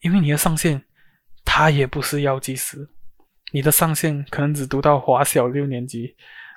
[0.00, 0.82] 因为你的上线
[1.42, 2.86] 他也不是药剂师，
[3.52, 6.14] 你的上线可能只读到华小六年级。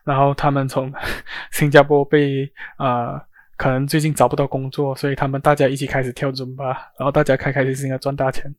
[0.08, 0.92] 然后他们从
[1.52, 3.22] 新加坡被啊、
[3.58, 8.50] 可能最近找不到工作，所以他们大家一起开始跳准吧，然后大家开开心心的赚大钱，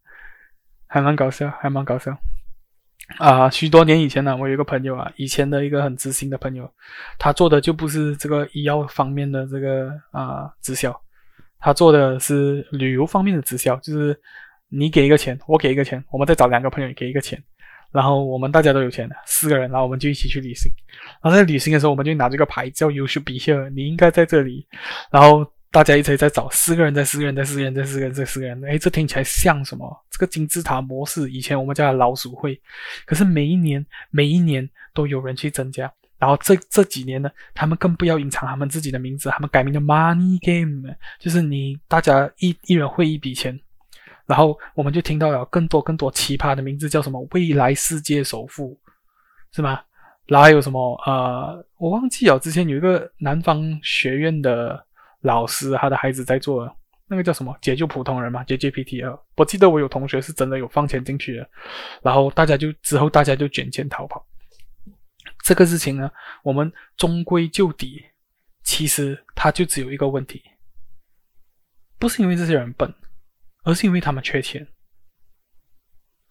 [0.86, 2.14] 还蛮搞笑，还蛮搞笑。
[3.16, 6.70] 啊、许多年以前呢，我有一个朋友啊，以前的一个很知心的朋友，
[7.18, 10.94] 他做的就不是这个医药方面的这个啊、直销，
[11.58, 14.20] 他做的是旅游方面的直销，就是
[14.68, 17.42] 你给一个钱，我给一个钱，我们再找两个朋友给一个钱。
[17.90, 20.70] 然后我们大家都有钱的，四个人，然后我们就一起去旅行。
[21.22, 24.66] 然后在旅行的时候，我们就拿这个牌叫 “You should be here”，你应该在这里。
[25.10, 28.64] 然后大家一直在找，四个人，在四个人，在四个人，在四个人，在四个人。
[28.64, 30.04] 哎，这听起来像什么？
[30.10, 32.60] 这个金字塔模式，以前我们叫它老鼠会。
[33.06, 35.90] 可是每一年，每一年都有人去增加。
[36.18, 43.58] 然后这这几年呢，他们更不要隐藏他们自己的名字，他们改名叫 “Money Game”，就是你大家一一人汇一笔钱。
[44.28, 48.78] 然后我们就听到了更多更多奇葩的名字，叫什么“未来世界首富”，
[49.52, 49.80] 是吗？
[50.26, 52.38] 然后还有什么呃，我忘记了。
[52.38, 54.84] 之前有一个南方学院的
[55.22, 56.70] 老师，他的孩子在做
[57.06, 59.18] 那个叫什么“解救普通人”嘛，JJPT 啊。
[59.34, 61.50] 我记得我有同学是真的有放钱进去的，
[62.02, 64.22] 然后大家就之后大家就卷钱逃跑。
[65.42, 66.10] 这个事情呢，
[66.42, 68.04] 我们终归就底，
[68.62, 70.42] 其实它就只有一个问题，
[71.98, 72.92] 不是因为这些人笨。
[73.68, 74.66] 而是因为他们缺钱，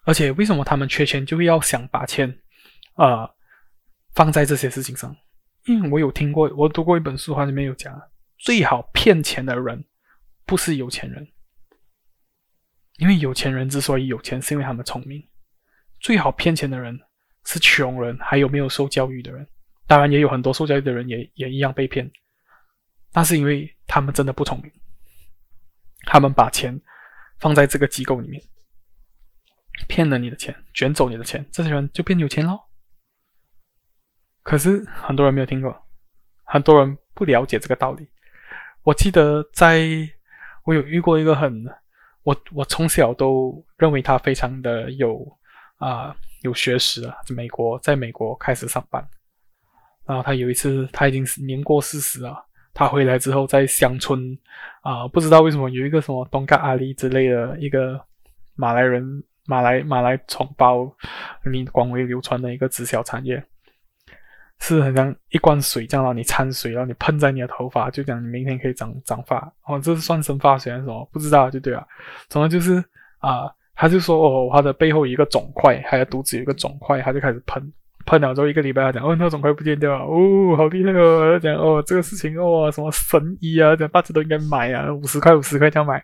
[0.05, 2.27] 而且为什么他们缺钱，就会要想把钱，
[2.95, 3.31] 呃，
[4.15, 5.15] 放在这些事情上？
[5.65, 7.95] 因为我有听过，我读过一本书，它里面有讲，
[8.39, 9.85] 最好骗钱的人
[10.47, 11.27] 不是有钱人，
[12.97, 15.23] 因为有钱人之所以有钱，是因为他们聪明。
[15.99, 16.99] 最好骗钱的人
[17.45, 19.47] 是穷人，还有没有受教育的人。
[19.85, 22.11] 当然，也有很多受教育的人也也一样被骗，
[23.13, 24.71] 那是因为他们真的不聪明，
[26.07, 26.81] 他们把钱。
[27.39, 28.41] 放在这个机构里面，
[29.87, 32.59] 骗了你的钱，卷走你的钱，这些人就变有钱喽。
[34.43, 35.85] 可是很多人没有听过，
[36.45, 38.07] 很多人不了解这个道理。
[38.83, 39.87] 我记得在
[40.63, 41.65] 我有遇过一个很，
[42.23, 45.27] 我我从小都认为他非常的有
[45.77, 49.07] 啊、有学识啊，在美国在美国开始上班，
[50.05, 52.46] 然后他有一次他已经是年过四十了。
[52.77, 54.37] 他回来之后，在乡村
[54.81, 57.99] 啊、不知道为什么有一个什么东嘎阿里之类的一个
[58.55, 60.87] 马来人、马来马来同胞，
[61.43, 63.43] 你广为流传的一个直销产业，
[64.59, 69.51] 是很像一罐水这样，让你掺水，然后你喷在你的头发，就讲你明天可以长长发。
[69.65, 71.03] 哦，这是算生发水还是什么？
[71.11, 71.83] 不知道就对了。
[72.29, 72.83] 总之就是
[73.17, 77.73] 啊、他就说哦，他的背后有一个肿块，还有肚子有一个肿块，他就开始喷。
[78.07, 81.33] 喷了之后一个礼拜，他讲哦，那种快不见掉了，哦，好厉害哦！
[81.33, 86.01] 他讲哦，这个事情哦，什么神医啊，讲大家都应该买啊，五十块五十块这样买。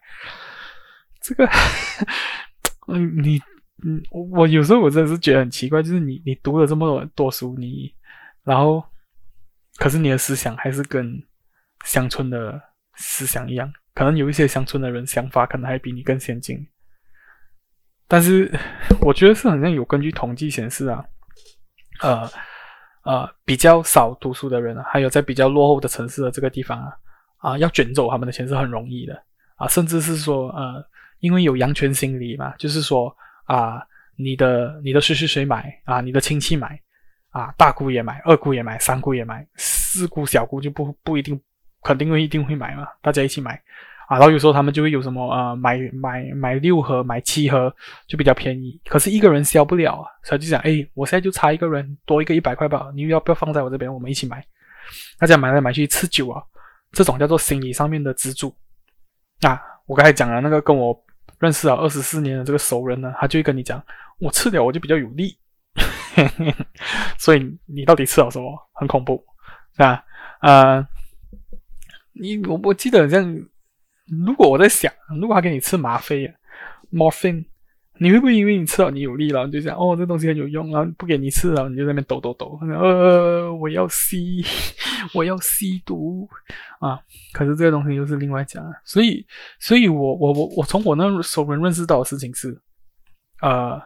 [1.21, 1.49] 这个，
[2.91, 3.39] 嗯，你，
[3.85, 7.89] 嗯，我有时候我真的是觉得很奇怪，就是你你读了这么多多书，你
[8.43, 8.83] 然后，
[9.77, 11.17] 可是你的思想还是跟
[11.85, 12.61] 乡村的
[12.95, 16.67] 思想一样，可能有一些乡村的人想法可能还比你更先进，
[18.09, 18.51] 但是
[18.99, 21.05] 我觉得是好像有根据统计显示啊。
[22.03, 22.29] 呃
[23.03, 26.93] 呃，比较少读书的人，还有在比较落后的城市的这个地方啊，
[27.37, 29.21] 啊，要卷走他们的钱是很容易的
[29.55, 30.81] 啊，甚至是说呃，
[31.19, 33.13] 因为有羊群心理嘛，就是说
[33.45, 33.81] 啊，
[34.15, 36.79] 你的你的谁谁谁买啊，你的亲戚买
[37.31, 41.37] 啊，大姑也买，二姑也买，三姑也买，四姑小姑就不不一定，
[41.83, 43.61] 肯定会一定会买嘛，大家一起买。
[44.07, 47.73] 啊，然后有时候他们就会有什么呃，买买买六盒，买七盒
[48.07, 48.79] 就比较便宜。
[48.85, 54.43] 可是一个人消不了啊，所以就讲，哎，我现在就差一个人，多一个一百块吧，你要不要放在我这边，我们一起买？
[55.17, 56.43] 大家买来买去吃酒啊，
[56.91, 58.53] 这种叫做心理上面的资助。
[59.41, 60.97] 啊，我刚才讲了那个跟我
[61.39, 63.83] 认识了二十四年的这个熟人呢，他就会跟你讲，
[64.19, 65.37] 我吃了我就比较有力，
[67.17, 68.57] 所以你到底吃了什么？
[68.73, 69.23] 很恐怖，
[69.73, 70.03] 是吧？
[70.41, 70.85] 呃，
[72.13, 73.45] 你我我记得这样，
[74.25, 76.33] 如果我在想，如果他给你吃吗啡啊
[76.91, 77.45] ，morphine。
[77.99, 84.43] 你会不会因为你吃了你有力了，你就想哦，这东西很有用，然后不给你吃了，你就在那边抖抖抖，呃，我要吸，
[85.13, 86.27] 我要吸毒
[86.79, 86.99] 啊！
[87.33, 89.23] 可是这个东西又是另外讲，所以，
[89.59, 92.59] 所以我我我我从我那熟人认识到的事情是，
[93.41, 93.79] 呃，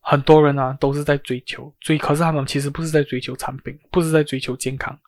[0.00, 4.98] 很多人啊都是在追求追，可是他们其实不是在追求产品，不是在追求健康。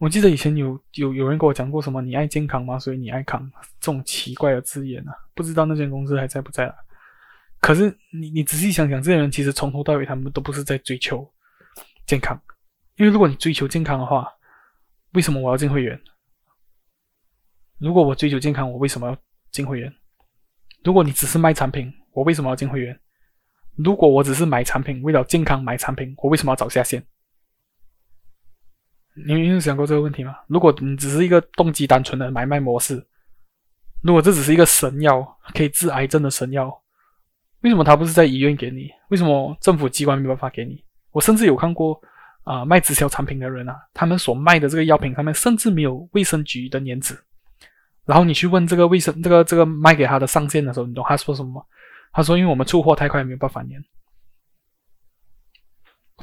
[0.00, 2.78] 我记得以前有有有人跟我讲过什么“你爱健康吗？
[2.78, 3.46] 所以你爱康”
[3.78, 6.74] 这种奇怪的字眼啊，不知道那间公司还在不在了。
[7.60, 11.30] 可是你你仔细想想，这些人其实从头到尾他们都不是在追求
[12.06, 12.40] 健康，
[12.96, 14.26] 因为如果你追求健康的话，
[15.12, 16.00] 为什么我要进会员？
[17.78, 19.14] 如果我追求健康，我为什么要
[19.50, 19.92] 进会员？
[20.82, 22.98] 如果你只是卖产品，我为什么要进会员？
[23.76, 27.04] 如果我只是买产品，为了健康买产品，我为什么要找下线？
[29.26, 30.36] 你有有想过这个问题吗？
[30.46, 33.04] 如果你只是一个动机单纯的买卖模式，
[34.02, 36.70] 如果这只是一个神药，可以治癌症的神药。
[37.60, 38.90] 为什么他不是在医院给你？
[39.08, 40.82] 为什么政府机关没办法给你？
[41.12, 42.00] 我甚至有看过
[42.44, 47.16] 啊、卖直销产品的人啊，他们所卖的这个药品上面甚至没有卫生局的年纸。
[48.06, 51.62] 然后你去问这个卫生这个这个卖给他的上线的时候，你懂他说什么吗？
[52.12, 53.72] 他说：“因为我们出货太快，没有办法粘。”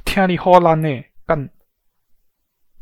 [0.03, 0.89] 天你好烂呢，
[1.25, 1.49] 干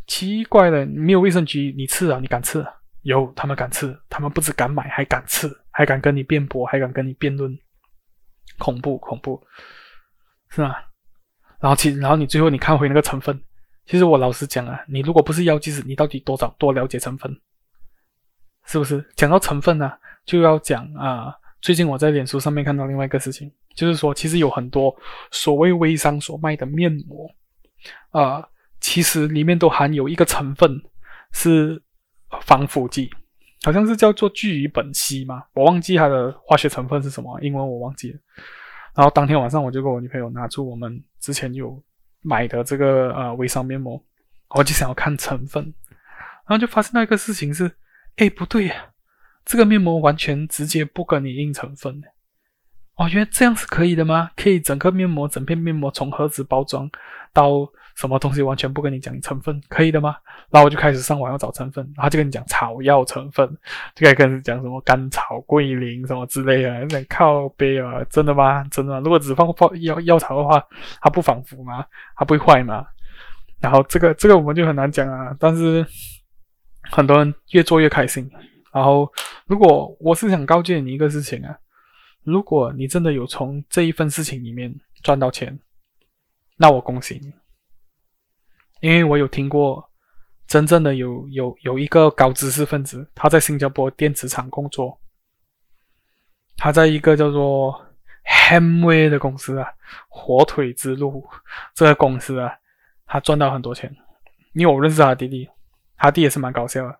[0.08, 2.20] 奇怪了，没有卫生局，你吃啊？
[2.20, 2.66] 你敢吃？
[3.02, 7.58] 有，他们敢吃，他们不止敢买，还敢吃，还敢跟你辩驳，还敢跟你辩论。
[8.58, 9.42] 恐怖恐怖，
[10.50, 10.76] 是吗？
[11.60, 13.40] 然后其然后你最后你看回那个成分，
[13.86, 17.36] 其实我老实讲啊，你如果不是药剂师，你到底多少多了解成分？
[18.66, 19.04] 是不是？
[19.16, 21.36] 讲到成分呢、啊，就要讲啊。
[21.62, 24.96] 最近我在脸书上面看到另外一个事情，就是说其实有很多
[25.32, 27.30] 所谓微商所卖的面膜
[28.12, 28.48] 啊，
[28.80, 30.82] 其实里面都含有一个成分
[31.32, 31.82] 是
[32.42, 33.10] 防腐剂。
[33.64, 38.20] 好像是叫做聚乙苯烯嘛，我忘记它的化学成分是什么，英文我忘记了。
[38.94, 41.82] 然后当天晚上我就跟我女朋友拿出我们之前有
[42.22, 44.00] 买的这个呃微商面膜，
[44.50, 45.64] 我就想要看成分，
[46.48, 47.72] 然后就发现那个事情是，
[48.18, 48.90] 哎不对呀，
[49.46, 52.04] 这个面膜完全直接不跟你印成分。
[52.98, 54.30] 哦，原来这样是可以的吗？
[54.36, 56.88] 可以整个面膜，整片面膜从盒子包装
[57.34, 60.16] 到什么东西完全不跟你讲成分，可以的吗？
[60.50, 63.48] 然后我就开始上网要找成分，他就跟你讲草药成分，
[63.96, 68.64] 就开始跟你讲什么甘草、桂林什么之类的，在靠背啊，真的吗？
[68.66, 69.00] 真的吗？
[69.00, 70.64] 如果只放放药药草的话，
[71.02, 71.86] 它不防腐吗？
[72.16, 72.86] 它不会坏吗？
[73.60, 75.86] 然后这个这个我们就很难讲啊，但是
[76.92, 78.30] 很多人越做越开心。
[78.72, 79.12] 然后
[79.48, 81.58] 如果我是想告诫你一个事情啊。
[82.26, 85.60] 如果你真的有从这一份事情里面赚到钱，
[86.58, 87.32] 那我恭喜你，
[88.82, 89.84] 因为我有听过
[90.48, 94.98] 真正的有有有一个高知识分子，他在新加坡电子厂工作，
[96.58, 97.80] 他在一个叫做
[98.26, 99.68] Hamway 的公司啊，
[100.08, 101.26] 火腿之路
[101.74, 102.54] 这个公司啊，
[103.06, 103.96] 他赚到很多钱，
[104.54, 105.50] 因为我认识他弟弟，
[105.98, 107.00] 他弟也是蛮搞笑的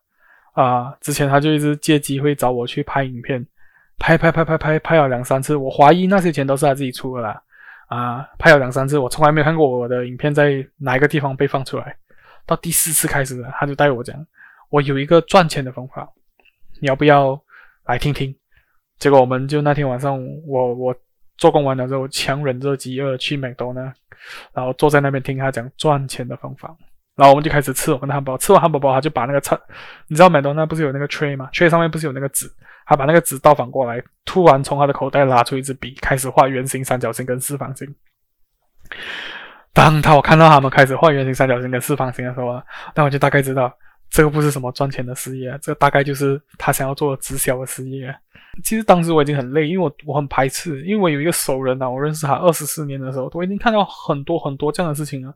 [0.54, 3.46] 啊，之前他就一直借机会找我去拍影片。
[3.98, 7.42] 拍拍拍拍拍拍了两三次，我怀疑那些钱都是他自己出的啦。
[7.88, 11.96] 啊，拍了两三次，我从来没有看过我的影片在哪一个地方被放出来。
[12.46, 14.16] 到第四次开始，他就带我讲，
[14.70, 16.08] 我有一个赚钱的方法，
[16.80, 17.40] 你要不要
[17.86, 18.36] 来听听？
[19.00, 20.96] 结果我们就那天晚上，我我
[21.38, 23.82] 做工完了之后，强忍着饥饿去麦当劳，
[24.54, 26.76] 然后坐在那边听他讲赚钱的方法。
[27.16, 29.58] 然后我们就开始吃我们的汉堡，吃完汉堡包，他就把那个菜，
[30.08, 32.46] 你知道麦当劳不是有那个 tray 吗？tray 上面不是有那个纸？
[32.86, 37.88] 他把那个纸倒反过来，突然从他的口袋拉出一支笔，开始画圆形、三角形跟四方形。
[39.74, 42.62] 当他我看到他们开始画圆形、三角形跟四方形的时候，
[42.94, 43.74] 那我就大概知道
[44.10, 48.16] 这个不是什么赚钱的事业，这个大概就是他想要做直销的事业。
[48.64, 55.34] 其实当时我已经很累，因为我我很排斥，因为我有一个熟人啊，我认识他二十四年的时候，我已经看到很多很多这样的事情了。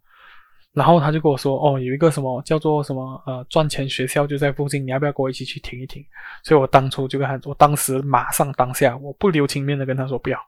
[0.80, 6.02] 然后他就跟我说：“哦，有一个什么叫做什么呃赚钱学校就在附近，你要不要跟我一起去听一听？”
[6.42, 10.40] 所以我当初就跟他，我当时马上当下我不留情面的跟他说不要。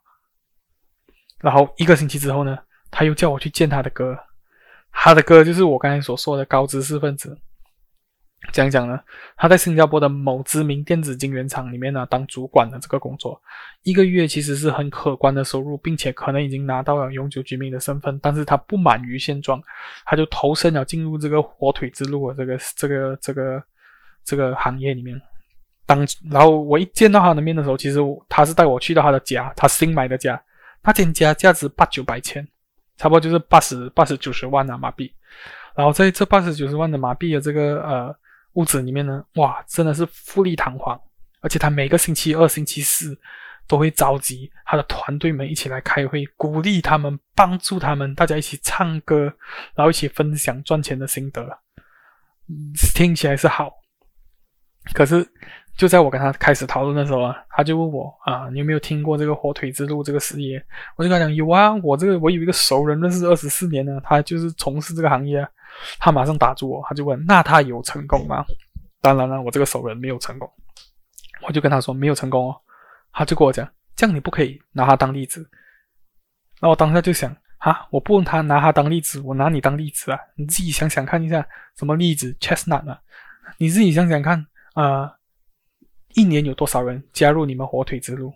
[1.41, 2.57] 然后一个星期之后呢，
[2.89, 4.17] 他又叫我去见他的哥，
[4.93, 7.37] 他的哥就是我刚才所说的高知识分子。
[8.51, 8.99] 讲讲呢，
[9.37, 13.39] 他在新加坡的某知名电子晶圆厂里面呢当主管的这个工作，
[13.83, 18.19] 一个月其实是很可观的收入，并且可能已经拿到了永久居民的身份。
[18.21, 19.61] 但是他不满于现状，
[20.05, 23.63] 他就投身了进入这个火腿之路的这个这个这个
[24.25, 25.21] 这个行业里面。
[25.85, 30.41] 当然后我一见到他的面的时候，其实他是带我去到他的家，他新买的家，
[30.83, 32.45] 那间家价值八九百千。
[32.97, 35.11] 差不多就是八十八十九十万啊马币。
[35.73, 38.15] 然后在这八十九十万的马币的这个呃
[38.53, 40.99] 屋子里面呢，哇，真的是富丽堂皇，
[41.41, 43.17] 而且他每个星期二、星期四
[43.67, 49.33] 都会召集他的团队们一起来开会，鼓励他们，帮助他们，大家一起唱歌，
[49.75, 51.45] 然后一起分享赚钱的心得，
[52.95, 53.71] 听起来是好，
[54.93, 55.27] 可是。
[55.77, 60.63] 就在我跟他开始讨论的时候啊，他就问我啊，你有没有听过这个火腿之路这个事业？
[60.97, 65.47] 我就跟他讲有啊，我这个我有一个熟人认识二十四年呢，他就是从事这个行业。
[65.99, 68.45] 他马上打住我，他就问，那他有成功吗？
[69.01, 70.49] 当然了，我这个熟人没有成功。
[71.47, 72.55] 我就跟他说没有成功哦，
[73.11, 75.49] 他就跟我讲，这样你不可以拿他当例子。
[76.59, 81.47] 那我当下就想啊，我不问他拿他当例子，我拿你当例子啊，你自己想想看一下
[81.77, 83.01] 什么例子？Chestnut 啊，
[83.57, 84.83] 你自己想想看啊。
[84.83, 85.15] 呃
[86.13, 88.33] 一年有多少人加入你们火腿之路？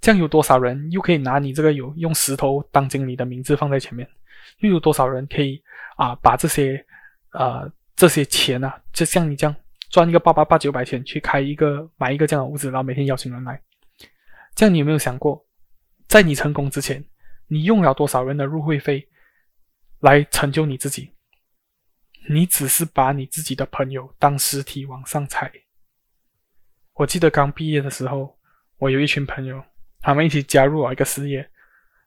[0.00, 4.08] 这样有多少人又可以拿你这个有用石头当经理的名字放在前面？
[4.58, 5.62] 又有多少人可以
[5.96, 6.84] 啊把这些
[7.32, 9.54] 呃这些钱啊，就像你这样
[9.90, 13.60] 赚一个八八八九百钱去开一个买一个这样的屋子，然后每天邀请人来？
[14.54, 15.44] 这样你有没有想过，
[16.08, 17.04] 在你成功之前，
[17.46, 19.08] 你用了多少人的入会费
[20.00, 21.12] 来成就你自己？
[22.28, 25.50] 你只是把你自己的朋友当尸体往上踩。
[26.94, 28.38] 我记得刚毕业的时候，
[28.78, 29.62] 我有一群朋友，
[30.00, 31.48] 他们一起加入了一个事业。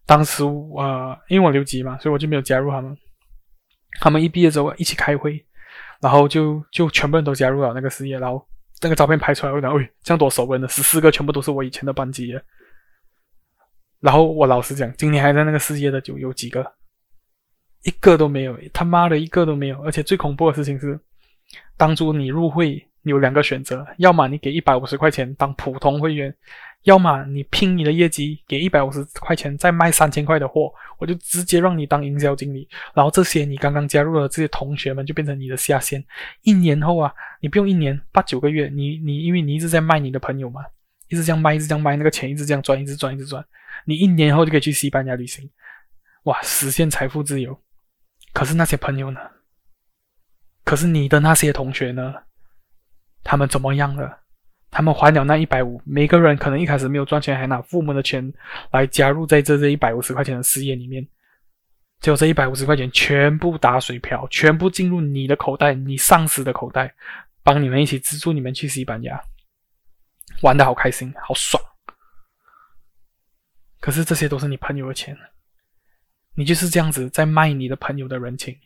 [0.06, 2.98] 当时呃，因为我留级嘛，所以我就没有加入他们。
[4.00, 5.44] 他们一毕业之后一起开会，
[6.02, 8.18] 然后就就全部人都加入了那个事业。
[8.20, 8.46] 然后
[8.82, 12.34] 那个照片拍出来，我讲，喂，这样多熟人的十四个全部都是我以前的班级。
[14.00, 16.74] 然后我老实讲，今年还在那个事业的就有几个，
[17.84, 19.82] 一个都没有，他妈的一个都没有。
[19.84, 21.00] 而且最恐怖的事情是，
[21.78, 22.86] 当初你入会。
[23.04, 26.34] 有两个选择，要么你给一百五十块钱当普通会员，
[26.84, 32.68] 要么你拼你的业绩，给一百五十块钱再卖三千块的货，我就直接让你当营销经理。
[32.94, 36.04] 然后这些你刚刚加入的这些同学们就变成你的下线。
[36.42, 40.62] 一年后啊，你不用一年，八九个月，你你因为你一直在卖你的朋友嘛，
[41.10, 43.44] 一直这样卖，一直这样卖，那个钱一直这样赚，一直赚，一直赚。
[43.86, 45.50] 你一年后就可以去西班牙旅行，
[46.24, 47.60] 哇，实现财富自由。
[48.34, 49.20] 可是那些朋友呢？
[50.64, 52.14] 可是你的那些同学呢？
[53.24, 54.20] 他们怎么样了？
[54.70, 58.34] 他们还了那一百五，每个人可能一开始没有赚钱，还拿父母的钱
[58.72, 61.08] 来加入在这这一百五十块钱的事业里面，
[62.00, 66.92] 结果这一百五十块钱全部打水漂，全部进入你的口袋，你上司的口袋，
[67.44, 69.22] 帮你们一起资助你们去西班牙，
[70.42, 71.64] 玩的好开心，好爽。
[73.80, 75.16] 可是这些都是你朋友的钱，
[76.34, 78.58] 你就是这样子在卖你的朋友的人情。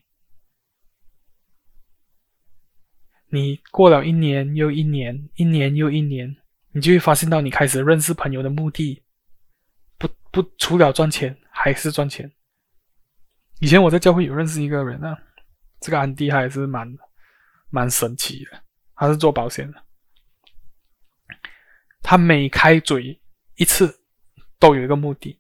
[3.29, 6.35] 你过了一年又一年，一年又一年，
[6.71, 9.03] 你就会发现到你开始认识朋友的目的，
[9.97, 12.31] 不不除了赚钱还是赚钱。
[13.59, 15.17] 以前我在教会有认识一个人啊，
[15.81, 16.87] 这个安迪还是蛮
[17.69, 18.63] 蛮神奇的，
[18.95, 19.83] 他是做保险的，
[22.01, 23.19] 他每开嘴
[23.55, 23.99] 一次
[24.59, 25.37] 都有一个目的，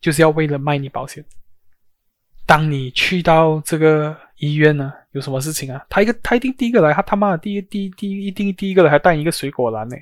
[0.00, 1.24] 就是要为了卖你保险。
[2.46, 5.86] 当你去到这个医院呢，有什么事情啊？
[5.88, 9.96] 他一个他一定第一个来，他他妈的第一第一第一定第一个来，还带一个水果篮呢，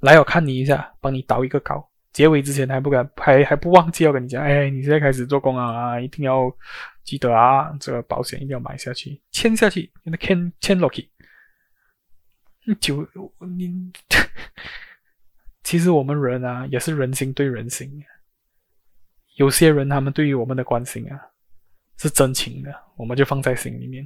[0.00, 6.50] 来我看你一下，帮你倒一个高，结尾之前还不敢，还还不忘记要跟你讲，哎，你现在开始做工啊，一定要
[7.02, 11.10] 记得啊，这个保险一定要买下去，签下去，那签签落去。
[12.66, 13.08] 你就
[13.56, 13.90] 你，
[15.64, 17.90] 其实我们人啊，也是人心对人心。
[19.36, 21.27] 有些人他们对于我们的关心啊，
[21.98, 24.04] 是真情的，我们就放在心里面；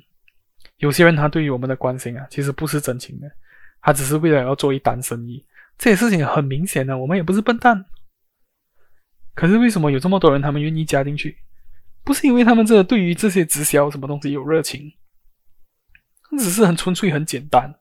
[0.78, 3.30] 有些人他对于我们的关心啊，其实不是真情的，
[3.80, 5.44] 他只是为了要做一单生意。
[5.78, 7.84] 这些事情很明显的，我们也不是笨蛋。
[9.34, 11.38] 可是为什么有这么多人他们愿意加进去？
[12.04, 14.92] 不是因为他们这对于这些直销什么东西有热情，
[16.38, 17.74] 只是很纯粹、很简单。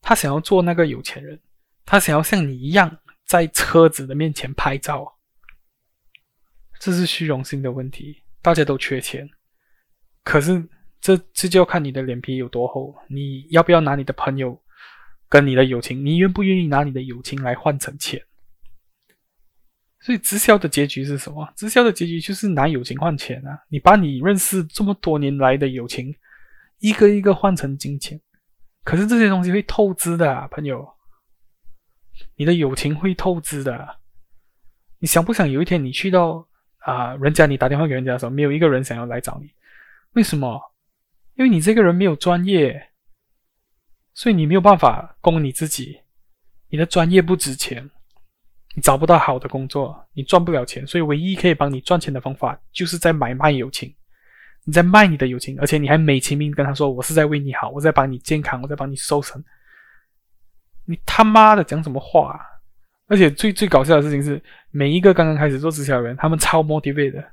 [0.00, 1.40] 他想要做那个有钱人，
[1.84, 5.18] 他想要像你一样在车子的面前拍照。
[6.78, 9.28] 这是虚荣心的问题，大家都缺钱，
[10.22, 10.64] 可是
[11.00, 14.56] 这这就要看你的脸皮有多厚，你要不要拿你的朋友
[15.28, 18.24] 跟你的友情，你愿不愿意拿你的友情来换成钱？
[19.98, 21.52] 所以直销的结局是什么？
[21.56, 23.64] 直销的结局就是拿友情换钱啊！
[23.68, 26.14] 你把你认识这么多年来的友情，
[26.78, 28.20] 一个一个换成金钱，
[28.84, 30.88] 可是这些东西会透支的啊，朋友，
[32.36, 33.98] 你的友情会透支的，
[35.00, 36.46] 你想不想有一天你去到？
[36.86, 39.50] 啊、人家你打电话给人家的时候，没有一个人想要来找你，
[40.12, 40.60] 为什么？
[41.34, 42.90] 因为你这个人没有专业，
[44.14, 46.00] 所以你没有办法供你自己，
[46.68, 47.90] 你的专业不值钱，
[48.76, 53.92] 你找不到好的工作，你赚不了钱，所以唯一可以帮你赚钱的方法，就是在买卖友情。
[54.64, 59.44] 你在卖你的友情，而且你还美其名跟他说：“我是在为你好，我在帮你健康，我在帮你瘦身。”
[60.86, 62.40] 你他妈的讲什么话啊？
[63.08, 64.42] 而且最最搞笑的事情是，
[64.76, 67.24] 每一个刚刚开始做直销的人，他们超 motivated，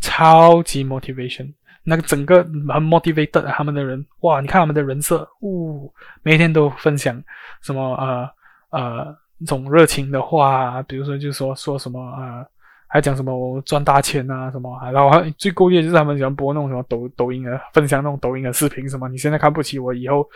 [0.00, 1.52] 超级 motivation，
[1.82, 4.40] 那个整个很 motivated 他们的人，哇！
[4.40, 5.92] 你看他们的人设，呜，
[6.22, 7.20] 每天都分享
[7.60, 8.30] 什么呃
[8.70, 12.46] 呃那种热情的话，比如说就说说什么呃。
[12.88, 20.26] 还讲什么我赚大钱啊什么，然后还最过瘾就是他们喜欢播那种什么抖抖音啊，分享那种抖音的视频什么，你现在看不起我，以后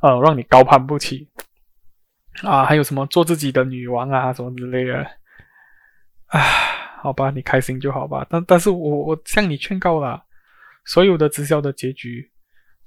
[0.00, 1.28] 呃让你高攀不起
[2.42, 5.02] 啊，还有什么做自己的女王啊什么之类的，
[6.26, 6.40] 啊，
[7.02, 10.22] 好吧，你开心就好吧，但但是我我向你劝告了，
[10.84, 12.30] 所有的直销的结局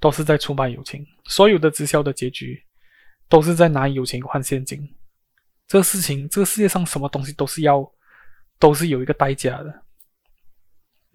[0.00, 2.62] 都是在出卖友情，所有的直销的结局
[3.28, 4.88] 都是在拿友情换现金，
[5.66, 7.90] 这个事情，这个世界上什么东西都是要。
[8.58, 9.82] 都是有一个代价的，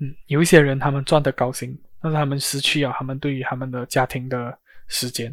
[0.02, 4.60] 嗯，有一些人他们赚的高薪，但是他们失去了他们对于他们的家庭的
[4.90, 5.32] 时间；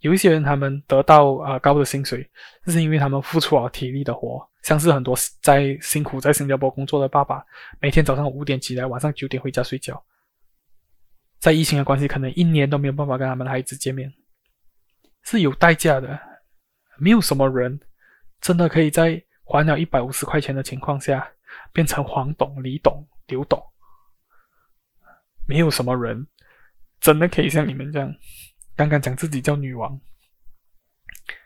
[0.00, 2.28] 有一些人他们得到啊、高的薪水，
[2.64, 7.44] 这是因为他们付出了体力的活，像是很多在辛苦在新加坡工作的爸爸，
[7.80, 10.02] 每天早上五点起来，晚上九点回家睡觉，
[11.38, 14.12] 在疫情的关系，可能一年都没有办法跟他们的孩子见面，
[15.22, 16.18] 是有代价的，
[16.98, 17.80] 没有什么人
[18.40, 21.26] 真的可以在还了一百五十块钱的情况下。
[21.72, 23.62] 变成黄董、李董、刘董，
[25.46, 26.26] 没有什么人
[27.00, 28.12] 真的可以像你们这样，
[28.76, 29.98] 刚刚讲自己叫女王，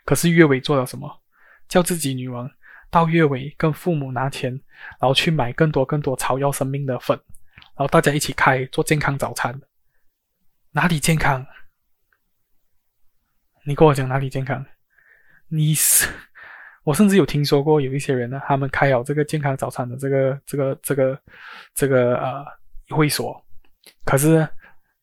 [0.04, 1.22] 可是月尾做了什么？
[1.68, 2.50] 叫自己女王，
[2.90, 4.52] 到月尾跟父母拿钱，
[4.98, 7.16] 然后去买更多更多草药生命的粉，
[7.76, 9.60] 然后大家一起开做健康早餐，
[10.72, 11.46] 哪里健康？
[13.64, 14.66] 你跟我讲哪里健康？
[15.46, 16.08] 你是？
[16.82, 21.22] 我甚至有听说过有一些人呢，他们开好这个健康早餐的这个、这个、这个、
[21.74, 22.44] 这个呃
[22.88, 23.40] 会所，
[24.04, 24.48] 可是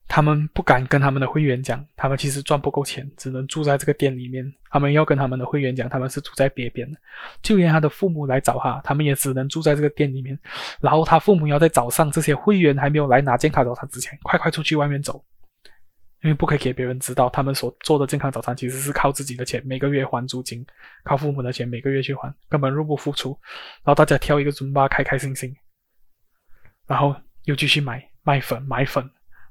[0.07, 4.51] 他们不敢跟他们的会员讲，他们其实赚不够钱，只能住在这个店里面。
[4.69, 6.97] 他们要跟他们的会员讲，他们是住在别边的，
[7.41, 10.37] 就连他的父母来找他，他们也只能住在这个店里面。
[10.79, 15.23] 然后他父母要在早上这些会员还没有来拿健康早餐之前，快快出去外面走。
[16.23, 20.65] 因为不可以给别人知道，他们所做的健康早餐其实是靠自己的钱，每个月还租金，
[21.03, 23.37] 靠父母的钱每个月去还，根本入不敷出。
[23.83, 25.55] 然后大家挑一个尊巴，开开心心，
[26.87, 29.07] 然后又继续买卖粉，买粉，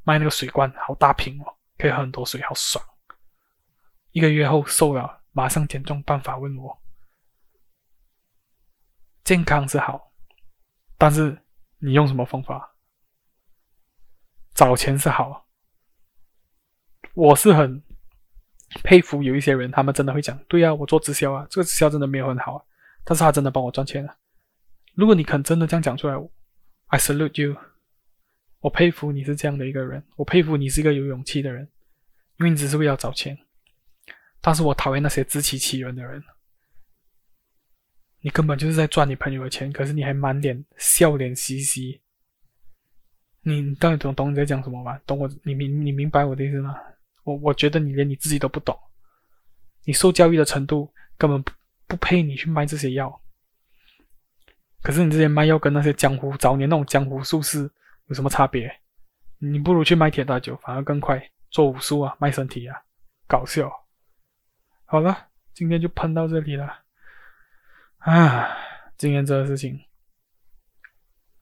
[0.07, 2.83] 卖那个水罐，好大瓶哦，可以喝很多水，好爽。
[4.13, 6.79] 一个月后瘦了，马上减重办法问我，
[9.25, 10.13] 健康是好，
[10.97, 11.37] 但是
[11.79, 12.77] 你用什么方法？
[14.55, 15.45] 找钱是好。
[17.15, 17.83] 我是很
[18.85, 22.65] 佩服有一些人，他们真的会讲，对呀、啊，我做直销啊，这个直销真的没有很好啊，
[23.05, 24.17] 但是他真的帮我赚钱了。
[24.95, 26.15] 如果你肯真的这样讲出来
[26.87, 27.57] ，I salute you，
[28.61, 31.69] 我佩服你是这样的一个人，我佩服你是一个有勇气的人，
[32.39, 33.39] 因为你只是为了找钱。
[34.41, 36.23] 但是我讨厌那些自欺欺人的人，
[38.21, 42.01] 你根本就是在赚你朋友的钱，可是你还满脸笑脸嘻嘻。
[43.43, 44.99] 你到底懂懂你在讲什么吗？
[45.07, 46.77] 懂我，你明你明白我的意思吗？
[47.23, 48.77] 我我觉得你连你自己都不懂，
[49.85, 51.53] 你受教育的程度根本不
[51.87, 53.21] 不配你去卖这些药。
[54.83, 57.69] 可是你这些卖药跟那些江湖早年那种江湖术士
[58.07, 58.81] 有什么差别？
[59.39, 61.31] 你不如去卖铁大酒，反而更快。
[61.51, 62.77] 做武术啊，卖身体啊，
[63.27, 63.71] 搞笑。
[64.85, 66.83] 好了，今天就喷到这里了。
[67.99, 68.57] 啊，
[68.97, 69.81] 今天这个事情，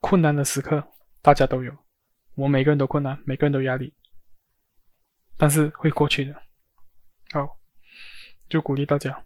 [0.01, 0.87] 困难的时刻
[1.21, 1.77] 大家都有，
[2.35, 3.93] 我每个人都困难，每个人都压力。
[5.37, 6.43] 但是会过去的，
[7.33, 7.59] 好，
[8.49, 9.25] 就鼓励大家。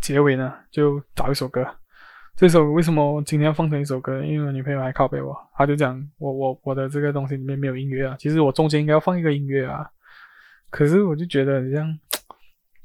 [0.00, 1.78] 结尾呢，就找一首歌。
[2.36, 4.22] 这首为什么今天要放成一首歌？
[4.24, 8.16] 因为我女朋友还拷贝我，她就讲我我我的这个东西里面没有音乐啊。
[8.18, 9.88] 其实我中间应该要放一个音乐啊，
[10.70, 11.98] 可是我就觉得这样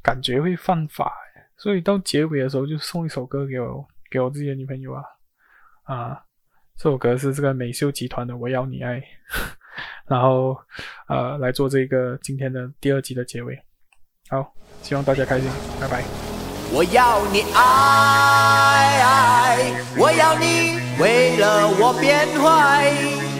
[0.03, 1.11] 感觉会犯法，
[1.57, 5.03] 所以到结尾的时候就送一首歌给我给我自己的女朋友啊
[5.83, 6.23] 啊，
[6.75, 8.99] 这首歌是这个美秀集团的《我要你爱》。
[10.07, 10.57] 然后，
[11.07, 13.59] 呃，来做这个今天的第二集的结尾。
[14.29, 16.26] 好，希望大家开心，拜拜。
[16.69, 17.59] 我要你爱
[19.01, 19.57] 爱，
[19.97, 22.91] 我要你为了我变坏，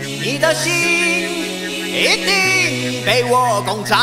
[0.02, 3.98] 你的心一定被我攻占。